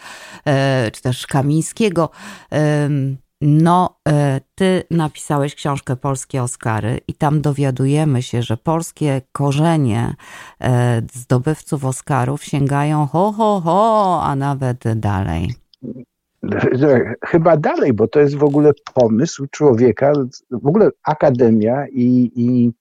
czy 0.93 1.01
też 1.01 1.27
Kamińskiego. 1.27 2.09
No, 3.41 3.99
e, 4.09 4.41
ty 4.55 4.83
napisałeś 4.91 5.55
książkę 5.55 5.95
Polskie 5.95 6.43
Oscary 6.43 6.99
i 7.07 7.13
tam 7.13 7.41
dowiadujemy 7.41 8.21
się, 8.21 8.41
że 8.41 8.57
polskie 8.57 9.21
korzenie 9.31 10.15
e, 10.61 11.01
zdobywców 11.13 11.85
Oscarów 11.85 12.43
sięgają 12.43 13.05
ho, 13.05 13.31
ho, 13.31 13.61
ho, 13.61 14.19
a 14.23 14.35
nawet 14.35 14.83
dalej. 14.95 15.53
Chyba 17.25 17.57
dalej, 17.57 17.93
bo 17.93 18.07
to 18.07 18.19
jest 18.19 18.35
w 18.35 18.43
ogóle 18.43 18.71
pomysł 18.93 19.45
człowieka, 19.51 20.13
w 20.51 20.67
ogóle 20.67 20.89
akademia 21.03 21.87
i, 21.87 22.31
i, 22.35 22.71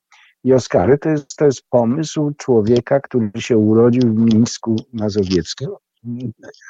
i 0.45 0.53
Oscary 0.53 0.99
to 0.99 1.09
jest, 1.09 1.37
to 1.37 1.45
jest 1.45 1.62
pomysł 1.71 2.33
człowieka, 2.38 3.00
który 3.00 3.31
się 3.37 3.59
urodził 3.59 4.03
w 4.03 4.35
Mińsku 4.35 4.77
Mazowieckim, 4.93 5.71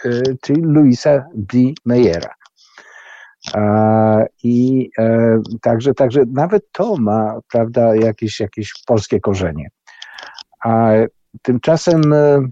e, 0.04 0.10
czyli 0.42 0.62
Luisa 0.62 1.24
B. 1.34 1.58
Meyera. 1.84 2.37
I 4.42 4.90
e, 4.98 5.40
także, 5.60 5.94
także 5.94 6.22
nawet 6.32 6.72
to 6.72 6.96
ma, 6.96 7.40
prawda, 7.52 7.96
jakieś, 7.96 8.40
jakieś 8.40 8.72
polskie 8.86 9.20
korzenie. 9.20 9.68
A 10.64 10.92
tymczasem 11.42 12.12
e, 12.12 12.48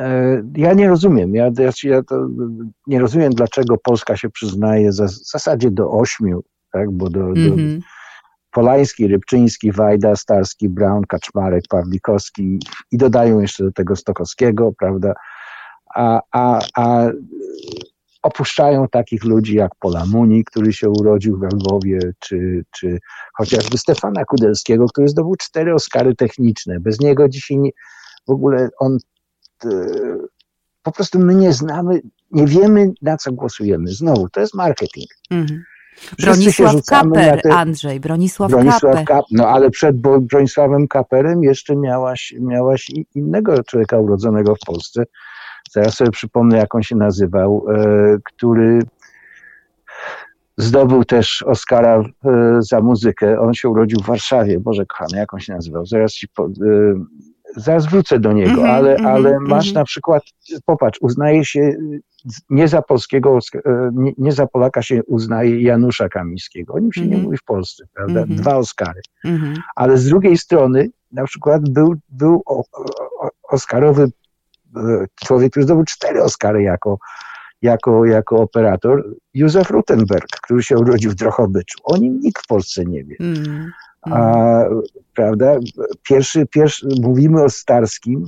e, 0.00 0.42
ja 0.56 0.72
nie 0.72 0.88
rozumiem, 0.88 1.34
ja, 1.34 1.50
ja 1.84 2.00
nie 2.86 3.00
rozumiem, 3.00 3.32
dlaczego 3.32 3.78
Polska 3.78 4.16
się 4.16 4.30
przyznaje 4.30 4.92
za, 4.92 5.06
w 5.06 5.10
zasadzie 5.10 5.70
do 5.70 5.90
ośmiu, 5.90 6.42
tak, 6.72 6.90
bo 6.90 7.10
do, 7.10 7.20
mm 7.20 7.34
-hmm. 7.34 7.48
do 7.48 7.52
mhm. 7.52 7.80
Polański, 8.50 9.06
Rybczyński, 9.06 9.72
Wajda, 9.72 10.16
Starski, 10.16 10.68
Brown, 10.68 11.02
Kaczmarek, 11.08 11.64
Pawlikowski 11.68 12.58
i 12.92 12.98
dodają 12.98 13.40
jeszcze 13.40 13.64
do 13.64 13.72
tego 13.72 13.96
Stokowskiego, 13.96 14.72
prawda, 14.78 15.14
a, 15.94 16.20
a, 16.32 16.60
a 16.76 17.10
opuszczają 18.22 18.88
takich 18.88 19.24
ludzi 19.24 19.54
jak 19.54 19.72
Polamuni, 19.80 20.44
który 20.44 20.72
się 20.72 20.88
urodził 20.88 21.38
w 21.38 21.42
Lwowie, 21.42 22.00
czy, 22.18 22.64
czy 22.70 22.98
chociażby 23.34 23.78
Stefana 23.78 24.24
Kudelskiego, 24.24 24.86
który 24.86 25.08
zdobył 25.08 25.36
cztery 25.36 25.74
Oscary 25.74 26.14
techniczne. 26.14 26.80
Bez 26.80 27.00
niego 27.00 27.28
dzisiaj 27.28 27.58
nie, 27.58 27.70
w 28.28 28.30
ogóle 28.30 28.68
on 28.78 28.98
e, 29.64 29.68
po 30.82 30.92
prostu 30.92 31.18
my 31.18 31.34
nie 31.34 31.52
znamy, 31.52 32.00
nie 32.30 32.46
wiemy 32.46 32.92
na 33.02 33.16
co 33.16 33.32
głosujemy. 33.32 33.88
Znowu, 33.88 34.28
to 34.28 34.40
jest 34.40 34.54
marketing. 34.54 35.06
Mhm. 35.30 35.62
Bronisław 36.18 36.84
Kaper, 36.86 37.42
te... 37.42 37.54
Andrzej, 37.54 38.00
Bronisław, 38.00 38.50
Bronisław 38.50 38.82
Kaper. 38.82 39.04
Kap... 39.04 39.24
No 39.30 39.48
ale 39.48 39.70
przed 39.70 39.96
Bronisławem 40.00 40.88
Kaperem 40.88 41.42
jeszcze 41.42 41.76
miałaś, 41.76 42.34
miałaś 42.40 42.90
innego 43.14 43.62
człowieka 43.62 43.98
urodzonego 43.98 44.54
w 44.54 44.66
Polsce, 44.66 45.04
Zaraz 45.70 45.94
sobie 45.94 46.10
przypomnę, 46.10 46.58
jak 46.58 46.74
on 46.74 46.82
się 46.82 46.96
nazywał, 46.96 47.66
e, 47.68 48.18
który 48.24 48.80
zdobył 50.56 51.04
też 51.04 51.42
Oscara 51.42 52.04
e, 52.24 52.58
za 52.58 52.80
muzykę. 52.80 53.40
On 53.40 53.54
się 53.54 53.68
urodził 53.68 54.00
w 54.00 54.06
Warszawie. 54.06 54.60
Boże 54.60 54.86
kochany, 54.86 55.18
jak 55.18 55.34
on 55.34 55.40
się 55.40 55.52
nazywał? 55.52 55.86
Zaraz 55.86 56.12
ci 56.12 56.28
po, 56.28 56.46
e, 56.46 56.50
zaraz 57.56 57.86
wrócę 57.86 58.18
do 58.20 58.32
niego, 58.32 58.50
mm 58.50 58.64
-hmm, 58.64 58.70
ale, 58.70 58.96
-hmm, 58.96 59.06
ale 59.06 59.40
masz 59.40 59.66
mm 59.66 59.72
-hmm. 59.72 59.74
na 59.74 59.84
przykład, 59.84 60.22
popatrz, 60.64 60.98
uznaje 61.02 61.44
się 61.44 61.74
nie 62.50 62.68
za 62.68 62.82
polskiego, 62.82 63.38
nie, 63.92 64.12
nie, 64.18 64.32
za 64.32 64.46
Polaka 64.46 64.82
się 64.82 65.04
uznaje 65.04 65.62
Janusza 65.62 66.08
Kamińskiego. 66.08 66.74
O 66.74 66.78
nim 66.78 66.92
się 66.92 67.00
nie 67.00 67.06
mhm. 67.06 67.24
mówi 67.24 67.36
w 67.36 67.44
Polsce, 67.44 67.84
prawda? 67.94 68.20
Mhm. 68.20 68.40
Dwa 68.40 68.56
Oscary. 68.56 69.00
Mhm. 69.24 69.54
Ale 69.76 69.98
z 69.98 70.06
drugiej 70.06 70.38
strony 70.38 70.90
na 71.12 71.24
przykład 71.24 71.68
był, 71.68 71.94
był 72.08 72.42
Oscarowy 73.42 74.10
człowiek, 75.24 75.50
który 75.50 75.64
zdobył 75.64 75.84
cztery 75.84 76.22
Oscary 76.22 76.62
jako, 76.62 76.98
jako, 77.62 78.04
jako 78.04 78.36
operator, 78.36 79.04
Józef 79.34 79.70
Rutenberg, 79.70 80.26
który 80.42 80.62
się 80.62 80.78
urodził 80.78 81.10
w 81.10 81.14
Drohobyczu. 81.14 81.78
O 81.84 81.96
nim 81.96 82.20
nikt 82.20 82.44
w 82.44 82.46
Polsce 82.46 82.84
nie 82.84 83.04
wie. 83.04 83.16
Mm. 83.20 83.70
A, 84.02 84.62
prawda? 85.14 85.56
Pierwszy, 86.02 86.46
pierwszy, 86.46 86.88
mówimy 87.02 87.42
o 87.42 87.48
Starskim, 87.48 88.24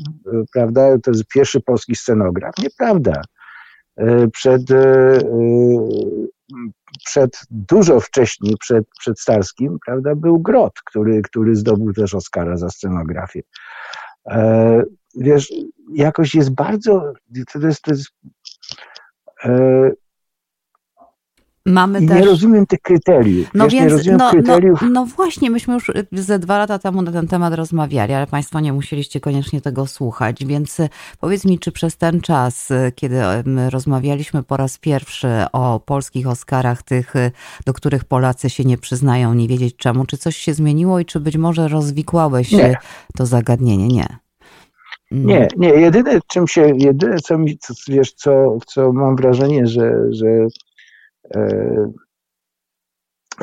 prawda? 0.53 0.99
To 0.99 1.11
jest 1.11 1.25
pierwszy 1.25 1.61
polski 1.61 1.97
scenograf. 1.97 2.55
Nieprawda. 2.59 3.23
E, 3.97 4.29
przed, 4.29 4.71
e, 4.71 4.77
e, 4.77 5.23
przed 7.05 7.41
dużo 7.51 8.01
wcześniej, 8.01 8.57
przed, 8.61 8.85
przed 8.99 9.21
Starskim, 9.21 9.79
prawda, 9.87 10.15
był 10.15 10.39
Grot, 10.39 10.73
który, 10.85 11.23
który 11.23 11.57
zdobył 11.57 11.93
też 11.93 12.15
Oscara 12.15 12.57
za 12.57 12.69
scenografię 12.69 13.43
wiesz, 15.15 15.53
jakoś 15.95 16.35
jest 16.35 16.51
bardzo, 16.51 17.13
to 17.53 17.67
jest, 17.67 17.83
to 17.83 17.91
jest 17.91 18.11
e, 19.45 19.91
Mamy 21.67 22.01
I 22.01 22.09
też... 22.09 22.19
nie 22.19 22.25
rozumiem 22.25 22.67
tych 22.67 22.81
kryteriów. 22.81 23.51
No 23.55 23.69
wiesz, 23.69 23.93
więc, 23.93 24.07
no, 24.07 24.17
no, 24.17 24.31
kryteriów. 24.31 24.83
No, 24.83 24.89
no, 24.89 25.07
właśnie, 25.07 25.51
myśmy 25.51 25.75
już 25.75 25.91
ze 26.13 26.39
dwa 26.39 26.59
lata 26.59 26.79
temu 26.79 27.03
na 27.03 27.13
ten 27.13 27.29
temat 27.29 27.55
rozmawiali, 27.55 28.13
ale 28.13 28.27
Państwo 28.27 28.61
nie 28.61 28.73
musieliście 28.73 29.21
koniecznie 29.21 29.61
tego 29.61 29.87
słuchać, 29.87 30.45
więc 30.45 30.81
e, 30.81 30.89
powiedz 31.21 31.45
mi, 31.45 31.59
czy 31.59 31.73
przez 31.73 31.97
ten 31.97 32.21
czas, 32.21 32.71
e, 32.71 32.93
kiedy 32.93 33.21
rozmawialiśmy 33.71 34.43
po 34.43 34.57
raz 34.57 34.79
pierwszy 34.79 35.29
o 35.53 35.81
polskich 35.81 36.27
Oscarach, 36.27 36.83
tych, 36.83 37.15
do 37.67 37.73
których 37.73 38.05
Polacy 38.05 38.51
się 38.51 38.65
nie 38.65 38.79
przyznają, 38.79 39.35
nie 39.35 39.49
wiedzieć 39.49 39.77
czemu, 39.77 40.07
czy 40.07 40.19
coś 40.19 40.37
się 40.37 40.55
zmieniło 40.55 41.01
i 41.01 41.05
czy 41.05 41.21
być 41.21 41.37
może 41.37 41.69
rozwikłałeś 41.69 42.53
nie. 42.53 42.77
to 43.17 43.27
zagadnienie? 43.27 43.89
Nie. 43.89 44.22
Nie, 45.13 45.37
mm. 45.37 45.49
nie. 45.57 45.69
Jedyne, 45.69 46.21
czym 46.27 46.49
się, 46.49 46.73
jedyne, 46.77 47.17
co 47.17 47.39
mi, 47.39 47.59
co, 47.59 47.75
wiesz, 47.89 48.13
co, 48.13 48.59
co 48.67 48.93
mam 48.93 49.17
wrażenie, 49.17 49.67
że, 49.67 49.95
że 50.11 50.27
e, 51.35 51.93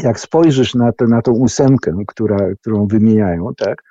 jak 0.04 0.20
spojrzysz 0.20 0.76
na, 0.76 0.92
to, 0.92 1.08
na 1.08 1.22
tą 1.22 1.32
ósemkę, 1.32 1.94
która, 2.08 2.38
którą 2.62 2.88
wymieniają, 2.88 3.54
tak, 3.58 3.84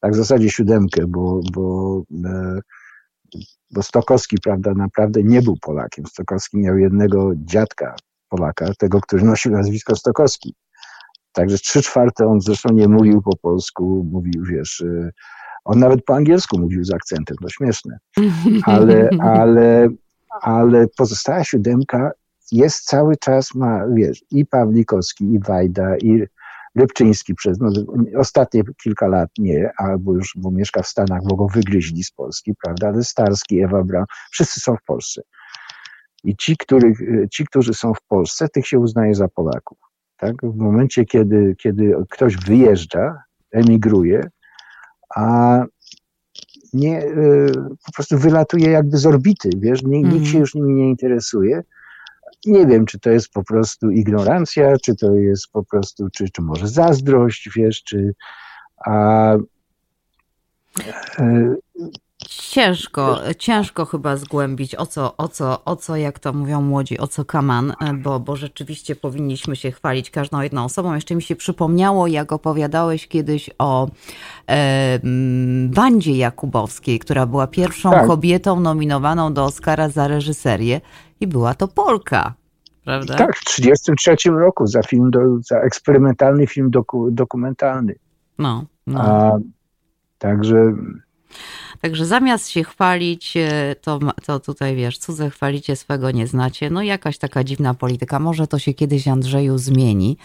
tak 0.00 0.12
w 0.12 0.16
zasadzie 0.16 0.50
siódemkę, 0.50 1.06
bo, 1.06 1.40
bo, 1.52 2.02
e, 2.24 2.60
bo 3.70 3.82
Stokowski, 3.82 4.36
prawda, 4.42 4.74
naprawdę 4.74 5.22
nie 5.22 5.42
był 5.42 5.56
Polakiem. 5.60 6.06
Stokowski 6.06 6.58
miał 6.58 6.78
jednego 6.78 7.32
dziadka 7.36 7.94
Polaka, 8.28 8.74
tego, 8.78 9.00
który 9.00 9.24
nosił 9.24 9.52
nazwisko 9.52 9.96
Stokowski. 9.96 10.54
Także 11.32 11.58
trzy 11.58 11.82
czwarte 11.82 12.26
on 12.26 12.40
zresztą 12.40 12.72
nie 12.72 12.88
mówił 12.88 13.22
po 13.22 13.36
polsku, 13.36 14.06
mówił, 14.10 14.44
wiesz, 14.44 14.80
e, 14.80 15.10
on 15.64 15.78
nawet 15.78 16.04
po 16.04 16.14
angielsku 16.14 16.58
mówił 16.58 16.84
z 16.84 16.92
akcentem, 16.92 17.36
to 17.42 17.48
śmieszne. 17.48 17.98
Ale, 18.64 19.08
ale, 19.20 19.88
ale 20.42 20.86
pozostała 20.96 21.44
siódemka 21.44 22.10
jest 22.52 22.84
cały 22.84 23.16
czas, 23.16 23.54
ma, 23.54 23.86
wiesz, 23.94 24.24
i 24.30 24.46
Pawlikowski, 24.46 25.24
i 25.24 25.38
Wajda, 25.38 25.96
i 25.96 26.22
Rybczyński 26.74 27.34
przez 27.34 27.58
no, 27.60 27.70
ostatnie 28.18 28.62
kilka 28.82 29.08
lat 29.08 29.30
nie, 29.38 29.70
albo 29.76 30.14
już, 30.14 30.32
bo 30.36 30.50
mieszka 30.50 30.82
w 30.82 30.86
Stanach, 30.86 31.20
bo 31.24 31.36
go 31.36 31.46
wygryźli 31.46 32.04
z 32.04 32.10
Polski, 32.10 32.52
prawda, 32.64 32.88
ale 32.88 33.04
Starski, 33.04 33.60
Ewa 33.60 33.84
Braun, 33.84 34.06
wszyscy 34.30 34.60
są 34.60 34.76
w 34.76 34.84
Polsce. 34.86 35.22
I 36.24 36.36
ci, 36.36 36.56
których, 36.56 36.98
ci, 37.30 37.46
którzy 37.46 37.74
są 37.74 37.94
w 37.94 38.02
Polsce, 38.08 38.48
tych 38.48 38.66
się 38.66 38.78
uznaje 38.78 39.14
za 39.14 39.28
Polaków. 39.28 39.78
Tak? 40.16 40.34
W 40.42 40.56
momencie, 40.56 41.04
kiedy, 41.04 41.54
kiedy 41.58 41.94
ktoś 42.10 42.36
wyjeżdża, 42.36 43.22
emigruje, 43.50 44.30
a 45.16 45.58
nie, 46.72 47.04
y, 47.04 47.52
po 47.86 47.92
prostu 47.92 48.18
wylatuje 48.18 48.70
jakby 48.70 48.98
z 48.98 49.06
orbity, 49.06 49.50
wiesz, 49.56 49.82
nikt 49.82 50.10
się 50.10 50.16
mhm. 50.16 50.40
już 50.40 50.54
nimi 50.54 50.74
nie 50.74 50.88
interesuje 50.88 51.62
nie 52.46 52.66
wiem, 52.66 52.86
czy 52.86 52.98
to 52.98 53.10
jest 53.10 53.28
po 53.28 53.44
prostu 53.44 53.90
ignorancja, 53.90 54.76
czy 54.84 54.96
to 54.96 55.14
jest 55.14 55.48
po 55.52 55.64
prostu, 55.64 56.08
czy, 56.12 56.30
czy 56.30 56.42
może 56.42 56.68
zazdrość, 56.68 57.50
wiesz, 57.56 57.82
czy 57.82 58.14
a, 58.86 59.34
e, 61.18 61.54
Ciężko, 62.28 63.20
ciężko 63.38 63.84
chyba 63.84 64.16
zgłębić 64.16 64.74
o 64.74 64.86
co, 64.86 65.16
o 65.16 65.28
co, 65.28 65.64
o 65.64 65.76
co, 65.76 65.96
jak 65.96 66.18
to 66.18 66.32
mówią 66.32 66.62
młodzi, 66.62 66.98
o 66.98 67.06
co 67.06 67.24
kaman, 67.24 67.74
bo, 67.94 68.20
bo 68.20 68.36
rzeczywiście 68.36 68.96
powinniśmy 68.96 69.56
się 69.56 69.70
chwalić 69.70 70.10
każdą 70.10 70.40
jedną 70.40 70.64
osobą. 70.64 70.94
Jeszcze 70.94 71.14
mi 71.14 71.22
się 71.22 71.36
przypomniało, 71.36 72.06
jak 72.06 72.32
opowiadałeś 72.32 73.08
kiedyś 73.08 73.50
o 73.58 73.88
e, 74.48 75.00
Wandzie 75.70 76.16
Jakubowskiej, 76.16 76.98
która 76.98 77.26
była 77.26 77.46
pierwszą 77.46 77.90
tak. 77.90 78.06
kobietą 78.06 78.60
nominowaną 78.60 79.34
do 79.34 79.44
Oscara 79.44 79.88
za 79.88 80.08
reżyserię 80.08 80.80
i 81.20 81.26
była 81.26 81.54
to 81.54 81.68
Polka. 81.68 82.34
Prawda? 82.84 83.14
Tak, 83.14 83.36
w 83.36 83.44
1933 83.44 84.30
roku 84.30 84.66
za 84.66 84.82
film, 84.82 85.10
do, 85.10 85.20
za 85.40 85.56
eksperymentalny 85.56 86.46
film 86.46 86.70
doku, 86.70 87.10
dokumentalny. 87.10 87.94
No, 88.38 88.64
no. 88.86 89.00
A, 89.00 89.38
także 90.18 90.72
Także 91.80 92.06
zamiast 92.06 92.48
się 92.48 92.64
chwalić, 92.64 93.36
e, 93.36 93.76
to, 93.80 93.98
to 94.26 94.40
tutaj 94.40 94.76
wiesz, 94.76 94.98
cudze 94.98 95.30
chwalicie, 95.30 95.76
swego 95.76 96.10
nie 96.10 96.26
znacie. 96.26 96.70
No 96.70 96.82
jakaś 96.82 97.18
taka 97.18 97.44
dziwna 97.44 97.74
polityka. 97.74 98.20
Może 98.20 98.46
to 98.46 98.58
się 98.58 98.74
kiedyś 98.74 99.08
Andrzeju 99.08 99.58
zmieni. 99.58 100.16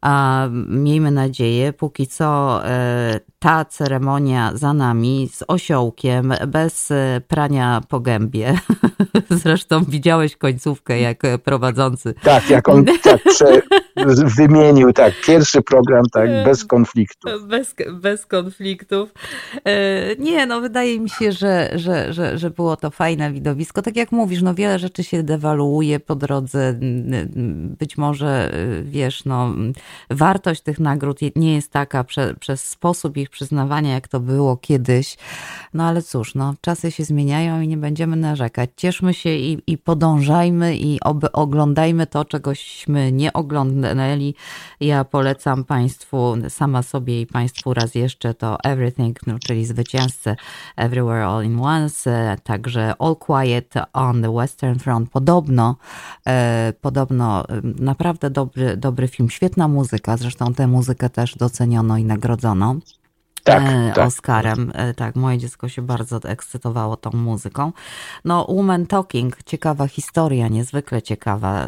A 0.00 0.46
miejmy 0.68 1.10
nadzieję, 1.10 1.72
póki 1.72 2.06
co 2.06 2.60
e, 2.66 3.20
ta 3.42 3.64
ceremonia 3.64 4.50
za 4.54 4.72
nami 4.72 5.28
z 5.32 5.44
osiołkiem, 5.48 6.34
bez 6.46 6.90
e, 6.90 7.20
prania 7.28 7.80
po 7.88 8.00
gębie. 8.00 8.54
Zresztą 9.30 9.84
widziałeś 9.84 10.36
końcówkę, 10.36 11.00
jak 11.00 11.22
prowadzący. 11.44 12.14
Tak, 12.22 12.50
jak 12.50 12.68
on 12.68 12.84
tak 13.02 13.20
wymienił, 14.36 14.92
tak, 14.92 15.14
pierwszy 15.26 15.62
program, 15.62 16.04
tak, 16.12 16.30
bez 16.44 16.64
konfliktów. 16.64 17.46
Bez, 17.46 17.74
bez 17.92 18.26
konfliktów. 18.26 19.14
Nie, 20.18 20.46
no 20.46 20.60
wydaje 20.60 21.00
mi 21.00 21.10
się, 21.10 21.32
że, 21.32 21.70
że, 21.74 22.12
że, 22.12 22.38
że 22.38 22.50
było 22.50 22.76
to 22.76 22.90
fajne 22.90 23.32
widowisko. 23.32 23.82
Tak 23.82 23.96
jak 23.96 24.12
mówisz, 24.12 24.42
no 24.42 24.54
wiele 24.54 24.78
rzeczy 24.78 25.04
się 25.04 25.22
dewaluuje 25.22 26.00
po 26.00 26.14
drodze. 26.14 26.74
Być 27.78 27.98
może, 27.98 28.52
wiesz, 28.84 29.24
no 29.24 29.54
wartość 30.10 30.60
tych 30.60 30.78
nagród 30.80 31.18
nie 31.36 31.54
jest 31.54 31.70
taka 31.70 32.04
prze, 32.04 32.34
przez 32.34 32.68
sposób 32.68 33.16
ich 33.16 33.30
przyznawania, 33.32 33.94
jak 33.94 34.08
to 34.08 34.20
było 34.20 34.56
kiedyś. 34.56 35.16
No 35.74 35.84
ale 35.84 36.02
cóż, 36.02 36.34
no 36.34 36.54
czasy 36.60 36.90
się 36.90 37.04
zmieniają 37.04 37.60
i 37.60 37.68
nie 37.68 37.76
będziemy 37.76 38.16
narzekać. 38.16 38.70
Cieszmy 38.76 39.14
się 39.14 39.30
i, 39.30 39.58
i 39.66 39.78
podążajmy 39.78 40.76
i 40.76 41.00
oby 41.00 41.32
oglądajmy 41.32 42.06
to, 42.06 42.24
czegośmy 42.24 43.12
nie 43.12 43.32
oglądali. 43.32 44.34
Ja 44.80 45.04
polecam 45.04 45.64
Państwu, 45.64 46.34
sama 46.48 46.82
sobie 46.82 47.20
i 47.20 47.26
Państwu 47.26 47.74
raz 47.74 47.94
jeszcze 47.94 48.34
to 48.34 48.58
Everything, 48.64 49.26
no, 49.26 49.38
czyli 49.38 49.64
zwycięzcę 49.64 50.36
Everywhere 50.76 51.26
All 51.26 51.44
in 51.44 51.60
Once, 51.60 52.36
także 52.44 52.94
All 52.98 53.16
Quiet 53.16 53.74
on 53.92 54.22
the 54.22 54.34
Western 54.34 54.78
Front. 54.78 55.10
Podobno, 55.10 55.76
e, 56.26 56.72
podobno 56.80 57.44
naprawdę 57.62 58.30
dobry, 58.30 58.76
dobry 58.76 59.08
film, 59.08 59.30
świetna 59.30 59.68
muzyka, 59.68 60.16
zresztą 60.16 60.54
tę 60.54 60.66
muzykę 60.66 61.10
też 61.10 61.36
doceniono 61.36 61.98
i 61.98 62.04
nagrodzono 62.04 62.76
tak, 63.44 63.62
e, 63.62 63.92
tak. 63.94 64.06
Oscarem. 64.06 64.72
E, 64.74 64.94
tak, 64.94 65.16
moje 65.16 65.38
dziecko 65.38 65.68
się 65.68 65.82
bardzo 65.82 66.20
ekscytowało 66.24 66.96
tą 66.96 67.10
muzyką. 67.14 67.72
No, 68.24 68.46
Woman 68.48 68.86
Talking, 68.86 69.36
ciekawa 69.46 69.86
historia, 69.86 70.48
niezwykle 70.48 71.02
ciekawa. 71.02 71.66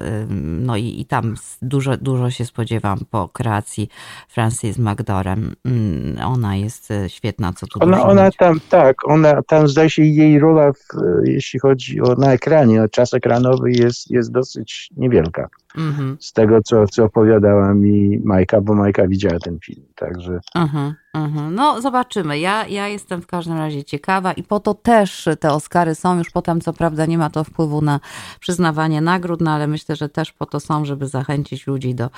No 0.61 0.77
i, 0.77 1.01
i 1.01 1.05
tam 1.07 1.35
dużo, 1.63 1.97
dużo 1.97 2.31
się 2.31 2.45
spodziewam 2.45 2.99
po 3.11 3.29
kreacji 3.29 3.89
Francis 4.29 4.79
McDorem. 4.79 5.55
Mm, 5.65 6.27
ona 6.27 6.57
jest 6.57 6.91
e, 6.91 7.09
świetna, 7.09 7.53
co 7.53 7.67
tu 7.67 7.79
Ona, 7.83 8.03
ona 8.03 8.31
tam, 8.31 8.61
tak, 8.69 9.09
ona 9.09 9.43
tam 9.43 9.69
zdaje 9.69 9.91
się 9.91 10.03
jej 10.03 10.39
rola, 10.39 10.73
w, 10.73 10.79
jeśli 11.25 11.61
chodzi 11.61 12.01
o 12.01 12.15
na 12.15 12.33
ekranie, 12.33 12.83
o 12.83 12.89
czas 12.89 13.15
ekranowy 13.15 13.71
jest, 13.71 14.11
jest 14.11 14.33
dosyć 14.33 14.91
niewielka. 14.97 15.49
Mhm. 15.77 16.17
Z 16.21 16.33
tego, 16.33 16.63
co, 16.63 16.87
co 16.87 17.05
opowiadała 17.05 17.75
mi 17.75 18.21
Majka, 18.25 18.61
bo 18.61 18.75
Majka 18.75 19.09
widziała 19.09 19.39
ten 19.39 19.59
film, 19.59 19.87
także... 19.95 20.41
Mhm. 20.55 20.75
Mhm. 20.75 21.04
No, 21.51 21.81
zobaczymy. 21.81 22.39
Ja, 22.39 22.67
ja 22.67 22.89
jestem 22.89 23.23
w 23.23 23.27
każdym 23.27 23.59
razie 23.59 23.85
ciekawa 23.85 24.33
i 24.33 24.43
po 24.43 24.61
to 24.61 24.75
też 24.75 25.29
te 25.41 25.53
Oscary 25.53 25.95
są. 25.95 26.19
Już 26.19 26.31
potem, 26.31 26.61
co 26.61 26.73
prawda, 26.73 27.07
nie 27.07 27.19
ma 27.19 27.31
to 27.31 27.45
wpływu 27.45 27.81
na 27.81 28.01
przyznawanie 28.41 29.01
nagród, 29.01 29.41
no 29.41 29.51
ale 29.51 29.67
myślę, 29.67 29.97
że 29.97 30.09
też 30.09 30.33
po 30.33 30.47
to 30.47 30.61
są, 30.61 30.85
żeby 30.85 31.07
zachęcić 31.07 31.67
ludzi 31.67 31.95
do 31.95 32.11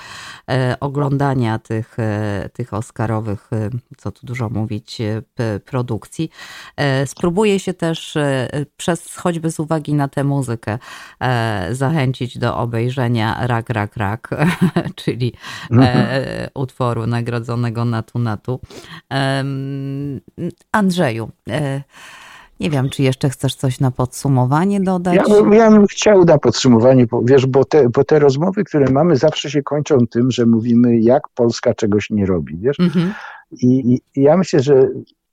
e, 0.49 0.77
oglądania 0.79 1.59
tych, 1.59 1.99
e, 1.99 2.49
tych 2.53 2.73
Oscarowych, 2.73 3.49
e, 3.53 3.69
co 3.97 4.11
tu 4.11 4.25
dużo 4.25 4.49
mówić, 4.49 5.01
e, 5.01 5.21
produkcji. 5.59 6.29
E, 6.77 7.07
spróbuję 7.07 7.59
się 7.59 7.73
też 7.73 8.15
e, 8.15 8.47
przez, 8.77 9.15
choćby 9.15 9.51
z 9.51 9.59
uwagi 9.59 9.93
na 9.93 10.07
tę 10.07 10.23
muzykę, 10.23 10.77
zachęcić 11.71 12.37
do 12.37 12.57
obejrzenia 12.57 13.47
Rak, 13.47 13.69
Rak, 13.69 13.97
Rak, 13.97 14.29
czyli 14.95 15.33
mhm. 15.71 16.07
utworu 16.53 17.07
nagrodzonego 17.07 17.85
Natu 17.85 18.19
Natu. 18.19 18.59
Andrzeju, 20.71 21.29
e, 21.49 21.81
nie 22.59 22.69
wiem, 22.69 22.89
czy 22.89 23.03
jeszcze 23.03 23.29
chcesz 23.29 23.55
coś 23.55 23.79
na 23.79 23.91
podsumowanie 23.91 24.79
dodać? 24.81 25.15
Ja, 25.15 25.55
ja 25.55 25.71
bym 25.71 25.87
chciał 25.87 26.25
na 26.25 26.37
podsumowanie, 26.37 27.05
wiesz, 27.23 27.45
bo 27.45 27.65
te, 27.65 27.89
bo 27.89 28.03
te 28.03 28.19
rozmowy, 28.19 28.63
które 28.63 28.91
mamy, 28.91 29.15
zawsze 29.15 29.49
się 29.49 29.63
kończą 29.63 30.07
tym, 30.07 30.31
że 30.31 30.45
mówimy, 30.45 30.99
jak 30.99 31.23
Polska 31.35 31.73
czegoś 31.73 32.09
nie 32.09 32.25
robi, 32.25 32.57
wiesz? 32.57 32.79
Mhm. 32.79 33.13
I, 33.51 33.93
I, 33.93 34.21
ja 34.21 34.37
myślę, 34.37 34.59
że 34.59 34.89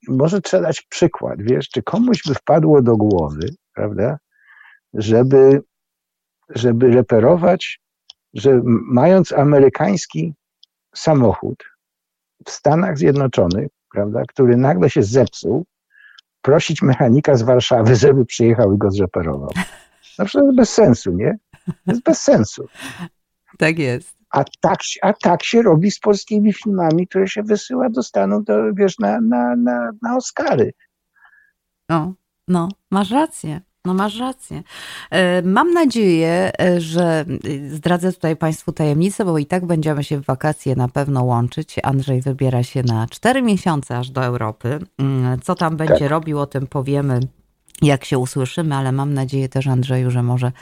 może 0.08 0.40
trzeba 0.40 0.62
dać 0.62 0.82
przykład, 0.82 1.42
wiesz, 1.42 1.68
czy 1.68 1.82
komuś 1.82 2.22
by 2.28 2.34
wpadło 2.34 2.82
do 2.82 2.96
głowy, 2.96 3.48
prawda, 3.74 4.18
żeby, 4.94 5.62
żeby 6.48 6.90
reperować, 6.90 7.80
że 8.34 8.60
mając 8.64 9.32
amerykański 9.32 10.34
samochód, 10.94 11.64
w 12.46 12.50
Stanach 12.50 12.98
Zjednoczonych, 12.98 13.68
prawda, 13.92 14.22
który 14.28 14.56
nagle 14.56 14.90
się 14.90 15.02
zepsuł, 15.02 15.64
prosić 16.42 16.82
mechanika 16.82 17.34
z 17.34 17.42
Warszawy, 17.42 17.96
żeby 18.06 18.26
przyjechał 18.26 18.74
i 18.74 18.78
go 18.78 18.90
zreperował. 18.90 19.50
No 20.18 20.24
przecież 20.24 20.54
bez 20.56 20.70
sensu, 20.70 21.12
nie? 21.12 21.38
To 21.66 21.92
jest 21.92 22.02
bez 22.02 22.22
sensu. 22.22 22.64
Tak 23.58 23.78
jest. 23.78 24.16
A 24.30 24.44
tak, 24.60 24.78
a 25.02 25.12
tak 25.12 25.44
się 25.44 25.62
robi 25.62 25.90
z 25.90 26.00
polskimi 26.00 26.52
filmami, 26.52 27.06
które 27.06 27.28
się 27.28 27.42
wysyła 27.42 27.90
do 27.90 28.02
Stanów, 28.02 28.44
do, 28.44 28.74
wiesz, 28.74 28.98
na, 28.98 29.20
na, 29.20 29.56
na, 29.56 29.90
na 30.02 30.16
Oscary. 30.16 30.72
No, 31.88 32.14
no, 32.48 32.68
masz 32.90 33.10
rację. 33.10 33.60
No 33.86 33.94
masz 33.94 34.18
rację. 34.18 34.62
E, 35.10 35.42
mam 35.42 35.72
nadzieję, 35.72 36.52
e, 36.60 36.80
że 36.80 37.24
e, 37.64 37.68
zdradzę 37.68 38.12
tutaj 38.12 38.36
Państwu 38.36 38.72
tajemnicę, 38.72 39.24
bo 39.24 39.38
i 39.38 39.46
tak 39.46 39.66
będziemy 39.66 40.04
się 40.04 40.18
w 40.18 40.24
wakacje 40.24 40.76
na 40.76 40.88
pewno 40.88 41.24
łączyć. 41.24 41.76
Andrzej 41.82 42.20
wybiera 42.20 42.62
się 42.62 42.82
na 42.82 43.06
cztery 43.06 43.42
miesiące 43.42 43.98
aż 43.98 44.10
do 44.10 44.24
Europy. 44.24 44.78
Mm, 44.98 45.40
co 45.40 45.54
tam 45.54 45.76
będzie 45.76 45.98
tak. 45.98 46.10
robił, 46.10 46.40
o 46.40 46.46
tym 46.46 46.66
powiemy 46.66 47.20
jak 47.84 48.04
się 48.04 48.18
usłyszymy, 48.18 48.74
ale 48.74 48.92
mam 48.92 49.14
nadzieję 49.14 49.48
też, 49.48 49.66
Andrzeju, 49.66 50.10
że 50.10 50.22
może 50.22 50.52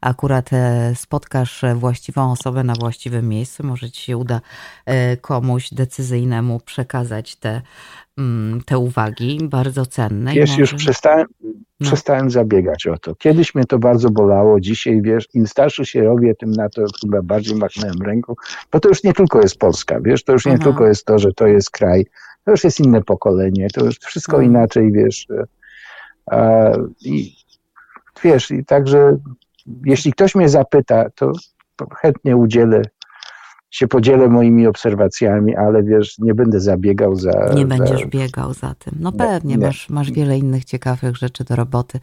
akurat 0.00 0.50
spotkasz 0.94 1.64
właściwą 1.74 2.32
osobę 2.32 2.64
na 2.64 2.74
właściwym 2.74 3.28
miejscu. 3.28 3.66
Może 3.66 3.90
ci 3.90 4.02
się 4.02 4.16
uda 4.16 4.40
komuś 5.20 5.74
decyzyjnemu 5.74 6.60
przekazać 6.60 7.36
te, 7.36 7.62
mm, 8.18 8.62
te 8.66 8.78
uwagi 8.78 9.38
bardzo 9.42 9.86
cenne. 9.86 10.34
Wiesz, 10.34 10.50
może... 10.50 10.60
już 10.60 10.74
przestałem, 10.74 11.26
no. 11.80 11.86
Przestałem 11.86 12.30
zabiegać 12.30 12.86
o 12.86 12.98
to. 12.98 13.14
Kiedyś 13.14 13.54
mnie 13.54 13.64
to 13.64 13.78
bardzo 13.78 14.10
bolało, 14.10 14.60
dzisiaj 14.60 15.02
wiesz, 15.02 15.28
im 15.34 15.46
starszy 15.46 15.84
się 15.84 16.02
robię, 16.02 16.34
tym 16.34 16.50
na 16.50 16.68
to 16.68 16.82
chyba 17.00 17.22
bardziej 17.22 17.56
machnąłem 17.56 18.02
ręką, 18.02 18.34
bo 18.72 18.80
to 18.80 18.88
już 18.88 19.04
nie 19.04 19.12
tylko 19.12 19.40
jest 19.40 19.58
Polska, 19.58 20.00
wiesz, 20.00 20.24
to 20.24 20.32
już 20.32 20.46
nie 20.46 20.52
Aha. 20.52 20.64
tylko 20.64 20.86
jest 20.86 21.04
to, 21.04 21.18
że 21.18 21.32
to 21.32 21.46
jest 21.46 21.70
kraj, 21.70 22.06
to 22.44 22.50
już 22.50 22.64
jest 22.64 22.80
inne 22.80 23.02
pokolenie, 23.02 23.68
to 23.70 23.84
już 23.84 23.98
wszystko 23.98 24.36
mhm. 24.36 24.52
inaczej, 24.52 24.92
wiesz. 24.92 25.26
A, 26.26 26.70
I 27.00 27.36
wiesz, 28.24 28.50
i 28.50 28.64
także 28.64 29.18
jeśli 29.84 30.12
ktoś 30.12 30.34
mnie 30.34 30.48
zapyta, 30.48 31.10
to 31.10 31.32
chętnie 32.02 32.36
udzielę 32.36 32.82
się 33.74 33.88
podzielę 33.88 34.28
moimi 34.28 34.66
obserwacjami, 34.66 35.56
ale 35.56 35.82
wiesz, 35.82 36.18
nie 36.18 36.34
będę 36.34 36.60
zabiegał 36.60 37.16
za... 37.16 37.50
Nie 37.54 37.66
będziesz 37.66 38.00
za... 38.00 38.06
biegał 38.06 38.54
za 38.54 38.74
tym. 38.74 38.94
No 39.00 39.12
pewnie, 39.12 39.58
Masz, 39.58 39.90
masz 39.90 40.12
wiele 40.12 40.38
innych 40.38 40.64
ciekawych 40.64 41.16
rzeczy 41.16 41.44
do 41.44 41.56
roboty. 41.56 42.00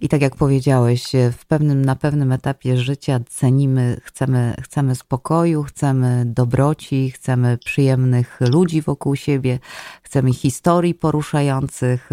I 0.00 0.08
tak 0.08 0.22
jak 0.22 0.36
powiedziałeś, 0.36 1.12
w 1.32 1.46
pewnym, 1.46 1.84
na 1.84 1.96
pewnym 1.96 2.32
etapie 2.32 2.76
życia 2.76 3.20
cenimy, 3.28 4.00
chcemy, 4.04 4.54
chcemy 4.62 4.94
spokoju, 4.94 5.62
chcemy 5.62 6.22
dobroci, 6.26 7.10
chcemy 7.10 7.58
przyjemnych 7.64 8.38
ludzi 8.40 8.82
wokół 8.82 9.16
siebie, 9.16 9.58
chcemy 10.12 10.32
historii 10.32 10.94
poruszających, 10.94 12.10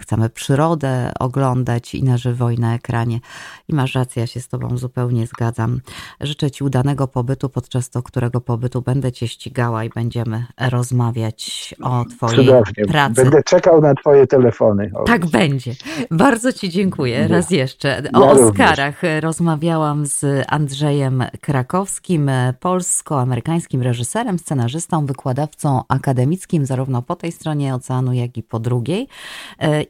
chcemy 0.00 0.30
przyrodę 0.30 1.12
oglądać 1.20 1.94
i 1.94 2.04
na 2.04 2.16
żywo 2.16 2.50
i 2.50 2.58
na 2.58 2.74
ekranie. 2.74 3.20
I 3.68 3.74
masz 3.74 3.94
rację, 3.94 4.20
ja 4.20 4.26
się 4.26 4.40
z 4.40 4.48
Tobą 4.48 4.78
zupełnie 4.78 5.26
zgadzam. 5.26 5.80
Życzę 6.20 6.50
Ci 6.50 6.64
udanego 6.64 7.08
pobytu, 7.08 7.48
podczas 7.48 7.90
to, 7.90 8.02
którego 8.02 8.40
pobytu 8.40 8.82
będę 8.82 9.12
Cię 9.12 9.28
ścigała 9.28 9.84
i 9.84 9.88
będziemy 9.88 10.46
rozmawiać 10.70 11.74
o 11.82 12.04
Twojej 12.04 12.36
Cudownie. 12.36 12.84
pracy. 12.88 13.14
Będę 13.14 13.42
czekał 13.42 13.80
na 13.80 13.94
Twoje 13.94 14.26
telefony. 14.26 14.90
Tak 15.06 15.26
będzie. 15.26 15.74
Bardzo 16.10 16.52
Ci 16.52 16.70
dziękuję 16.70 17.28
raz 17.28 17.50
jeszcze. 17.50 18.02
O 18.12 18.24
ja 18.24 18.30
Oscarach 18.30 19.02
również. 19.02 19.24
rozmawiałam 19.24 20.06
z 20.06 20.44
Andrzejem 20.48 21.24
Krakowskim, 21.40 22.30
polsko-amerykańskim 22.60 23.82
reżyserem, 23.82 24.38
scenarzystą, 24.38 25.06
wykładowcą 25.06 25.82
akademickim, 25.88 26.66
zarówno 26.66 26.81
po 27.02 27.16
tej 27.16 27.32
stronie 27.32 27.74
oceanu, 27.74 28.12
jak 28.12 28.36
i 28.36 28.42
po 28.42 28.60
drugiej, 28.60 29.08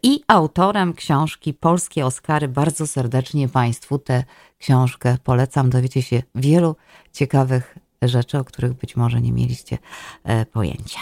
i 0.02 0.20
autorem 0.28 0.94
książki 0.94 1.55
Polskie 1.55 2.07
Oscary. 2.07 2.48
Bardzo 2.48 2.87
serdecznie 2.87 3.48
Państwu 3.48 3.98
tę 3.98 4.24
książkę 4.59 5.16
polecam. 5.24 5.70
Dowiecie 5.70 6.02
się 6.02 6.22
wielu 6.35 6.76
ciekawych 7.12 7.78
rzeczy, 8.02 8.38
o 8.38 8.44
których 8.44 8.72
być 8.72 8.96
może 8.96 9.20
nie 9.20 9.33
mieliście 9.33 9.78
e, 10.24 10.46
pojęcia. 10.46 11.00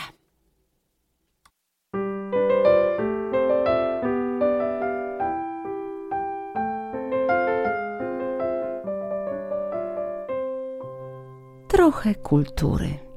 Trochę 11.68 12.14
kultury. 12.14 13.09